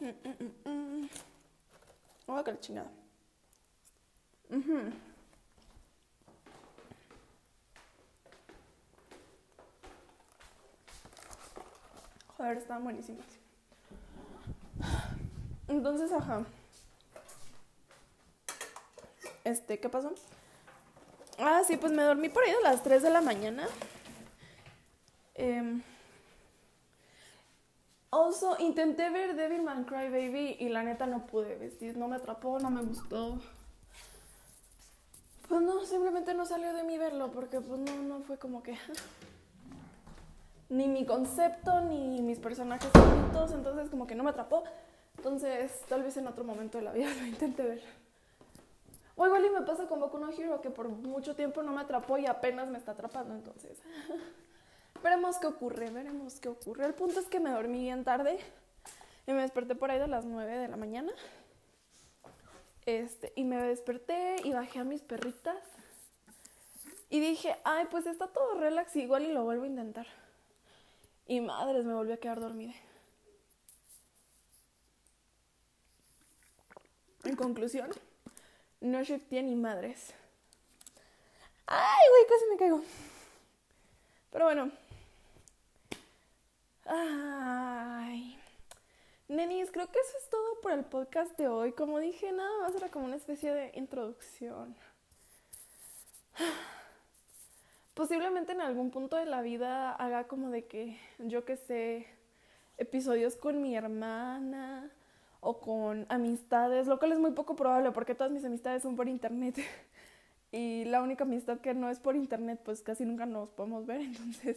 Mm, 0.00 0.14
mm, 0.24 0.70
mm, 0.70 1.08
oh, 2.28 2.44
qué 2.44 2.58
chingada. 2.60 2.90
Joder, 12.36 12.56
están 12.58 12.84
buenísimas. 12.84 13.26
Entonces, 15.68 16.12
ajá. 16.12 16.44
Este, 19.48 19.80
¿qué 19.80 19.88
pasó? 19.88 20.12
Ah, 21.38 21.62
sí, 21.66 21.78
pues 21.78 21.90
me 21.90 22.02
dormí 22.02 22.28
por 22.28 22.42
ahí 22.42 22.50
a 22.50 22.68
las 22.68 22.82
3 22.82 23.02
de 23.02 23.08
la 23.08 23.22
mañana. 23.22 23.66
Eh, 25.36 25.80
also, 28.10 28.56
intenté 28.58 29.08
ver 29.08 29.36
Devilman 29.36 29.84
Crybaby 29.84 30.56
y 30.58 30.68
la 30.68 30.82
neta 30.82 31.06
no 31.06 31.26
pude, 31.26 31.56
vestir, 31.56 31.96
no 31.96 32.08
me 32.08 32.16
atrapó, 32.16 32.58
no 32.58 32.68
me 32.68 32.82
gustó. 32.82 33.40
Pues 35.48 35.62
no, 35.62 35.82
simplemente 35.86 36.34
no 36.34 36.44
salió 36.44 36.74
de 36.74 36.84
mí 36.84 36.98
verlo 36.98 37.30
porque 37.30 37.62
pues 37.62 37.80
no, 37.80 38.02
no 38.02 38.20
fue 38.20 38.36
como 38.38 38.62
que... 38.62 38.76
ni 40.68 40.88
mi 40.88 41.06
concepto, 41.06 41.80
ni 41.80 42.20
mis 42.20 42.38
personajes 42.38 42.90
favoritos, 42.92 43.52
entonces 43.52 43.88
como 43.88 44.06
que 44.06 44.14
no 44.14 44.24
me 44.24 44.30
atrapó. 44.30 44.62
Entonces, 45.16 45.72
tal 45.88 46.02
vez 46.02 46.18
en 46.18 46.26
otro 46.26 46.44
momento 46.44 46.76
de 46.76 46.84
la 46.84 46.92
vida 46.92 47.08
lo 47.18 47.26
intenté 47.26 47.62
ver. 47.62 48.07
O 49.20 49.26
igual 49.26 49.44
y 49.44 49.50
me 49.50 49.62
pasa 49.62 49.88
con 49.88 49.98
Boku 49.98 50.16
no 50.16 50.30
Hero, 50.30 50.60
que 50.60 50.70
por 50.70 50.88
mucho 50.88 51.34
tiempo 51.34 51.60
no 51.64 51.72
me 51.72 51.80
atrapó 51.80 52.18
y 52.18 52.26
apenas 52.26 52.68
me 52.68 52.78
está 52.78 52.92
atrapando, 52.92 53.34
entonces. 53.34 53.76
veremos 55.02 55.38
qué 55.38 55.48
ocurre, 55.48 55.90
veremos 55.90 56.38
qué 56.38 56.48
ocurre. 56.48 56.86
El 56.86 56.94
punto 56.94 57.18
es 57.18 57.26
que 57.26 57.40
me 57.40 57.50
dormí 57.50 57.80
bien 57.80 58.04
tarde 58.04 58.38
y 59.26 59.32
me 59.32 59.42
desperté 59.42 59.74
por 59.74 59.90
ahí 59.90 59.98
de 59.98 60.06
las 60.06 60.24
9 60.24 60.58
de 60.58 60.68
la 60.68 60.76
mañana. 60.76 61.10
Este, 62.86 63.32
y 63.34 63.42
me 63.42 63.60
desperté 63.60 64.36
y 64.44 64.52
bajé 64.52 64.78
a 64.78 64.84
mis 64.84 65.02
perritas. 65.02 65.58
Y 67.10 67.18
dije, 67.18 67.56
ay, 67.64 67.86
pues 67.90 68.06
está 68.06 68.28
todo 68.28 68.54
relax, 68.54 68.94
igual 68.94 69.24
y 69.24 69.32
lo 69.32 69.42
vuelvo 69.42 69.64
a 69.64 69.66
intentar. 69.66 70.06
Y 71.26 71.40
madres, 71.40 71.84
me 71.84 71.92
volví 71.94 72.12
a 72.12 72.18
quedar 72.18 72.38
dormida. 72.38 72.74
En 77.24 77.34
conclusión, 77.34 77.90
no 78.80 79.02
shifté 79.02 79.42
ni 79.42 79.54
madres. 79.54 80.14
Ay, 81.66 82.08
güey, 82.10 82.26
casi 82.28 82.50
me 82.50 82.56
caigo. 82.56 82.82
Pero 84.30 84.44
bueno. 84.46 84.70
Ay. 86.86 88.38
Nenis, 89.28 89.70
creo 89.70 89.90
que 89.90 89.98
eso 89.98 90.16
es 90.16 90.30
todo 90.30 90.60
por 90.62 90.72
el 90.72 90.84
podcast 90.84 91.36
de 91.36 91.48
hoy. 91.48 91.72
Como 91.72 91.98
dije, 91.98 92.32
nada 92.32 92.60
más 92.60 92.74
era 92.74 92.88
como 92.88 93.04
una 93.04 93.16
especie 93.16 93.52
de 93.52 93.72
introducción. 93.74 94.74
Posiblemente 97.94 98.52
en 98.52 98.60
algún 98.60 98.90
punto 98.90 99.16
de 99.16 99.26
la 99.26 99.42
vida 99.42 99.92
haga 99.92 100.28
como 100.28 100.50
de 100.50 100.66
que, 100.66 100.98
yo 101.18 101.44
que 101.44 101.56
sé, 101.56 102.06
episodios 102.78 103.36
con 103.36 103.60
mi 103.60 103.76
hermana 103.76 104.90
o 105.40 105.60
con 105.60 106.06
amistades, 106.08 106.86
lo 106.86 106.98
cual 106.98 107.12
es 107.12 107.18
muy 107.18 107.32
poco 107.32 107.54
probable 107.56 107.92
porque 107.92 108.14
todas 108.14 108.32
mis 108.32 108.44
amistades 108.44 108.82
son 108.82 108.96
por 108.96 109.08
internet. 109.08 109.56
y 110.52 110.84
la 110.86 111.02
única 111.02 111.24
amistad 111.24 111.60
que 111.60 111.74
no 111.74 111.90
es 111.90 112.00
por 112.00 112.16
internet, 112.16 112.60
pues 112.64 112.82
casi 112.82 113.04
nunca 113.04 113.26
nos 113.26 113.50
podemos 113.50 113.86
ver. 113.86 114.00
Entonces, 114.02 114.56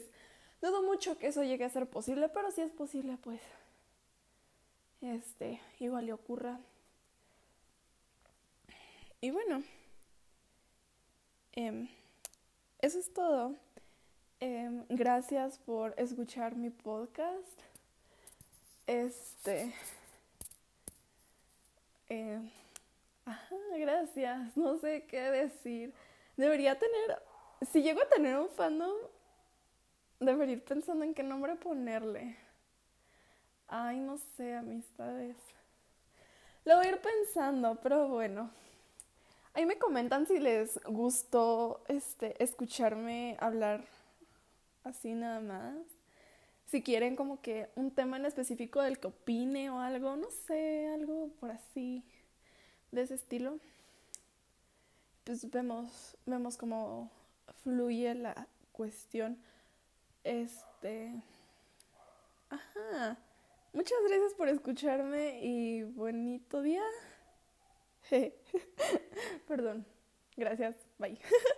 dudo 0.61 0.83
mucho 0.83 1.17
que 1.17 1.27
eso 1.27 1.43
llegue 1.43 1.65
a 1.65 1.69
ser 1.69 1.87
posible, 1.87 2.29
pero 2.29 2.51
si 2.51 2.61
es 2.61 2.71
posible, 2.71 3.17
pues, 3.23 3.41
este, 5.01 5.59
igual 5.79 6.05
le 6.05 6.13
ocurra. 6.13 6.59
Y 9.23 9.29
bueno, 9.29 9.63
em, 11.51 11.87
eso 12.79 12.97
es 12.97 13.13
todo. 13.13 13.55
Em, 14.39 14.83
gracias 14.89 15.59
por 15.59 15.93
escuchar 15.97 16.55
mi 16.55 16.71
podcast. 16.71 17.61
Este. 18.87 19.71
Eh, 22.13 22.41
ajá, 23.23 23.55
gracias, 23.77 24.57
no 24.57 24.77
sé 24.79 25.05
qué 25.07 25.21
decir. 25.31 25.93
Debería 26.35 26.77
tener, 26.77 27.23
si 27.71 27.81
llego 27.81 28.01
a 28.01 28.09
tener 28.09 28.35
un 28.35 28.49
fandom, 28.49 28.91
debería 30.19 30.55
ir 30.55 30.65
pensando 30.65 31.05
en 31.05 31.13
qué 31.13 31.23
nombre 31.23 31.55
ponerle. 31.55 32.35
Ay, 33.69 34.01
no 34.01 34.17
sé, 34.17 34.55
amistades. 34.55 35.37
Lo 36.65 36.75
voy 36.75 36.87
a 36.87 36.89
ir 36.89 36.99
pensando, 36.99 37.79
pero 37.81 38.09
bueno. 38.09 38.51
Ahí 39.53 39.65
me 39.65 39.77
comentan 39.77 40.27
si 40.27 40.37
les 40.37 40.81
gustó 40.83 41.81
este 41.87 42.43
escucharme 42.43 43.37
hablar 43.39 43.85
así 44.83 45.13
nada 45.13 45.39
más. 45.39 45.77
Si 46.71 46.81
quieren 46.81 47.17
como 47.17 47.41
que 47.41 47.69
un 47.75 47.91
tema 47.91 48.15
en 48.15 48.25
específico 48.25 48.81
del 48.81 48.97
que 48.97 49.07
opine 49.07 49.69
o 49.69 49.79
algo, 49.79 50.15
no 50.15 50.31
sé, 50.47 50.87
algo 50.87 51.29
por 51.37 51.51
así, 51.51 52.01
de 52.91 53.01
ese 53.01 53.15
estilo, 53.15 53.59
pues 55.25 55.51
vemos, 55.51 56.15
vemos 56.25 56.55
cómo 56.55 57.11
fluye 57.63 58.15
la 58.15 58.47
cuestión. 58.71 59.37
Este. 60.23 61.21
Ajá. 62.49 63.17
Muchas 63.73 63.97
gracias 64.07 64.33
por 64.35 64.47
escucharme 64.47 65.41
y 65.43 65.83
bonito 65.83 66.61
día. 66.61 66.83
Perdón. 69.47 69.85
Gracias. 70.37 70.75
Bye. 70.97 71.19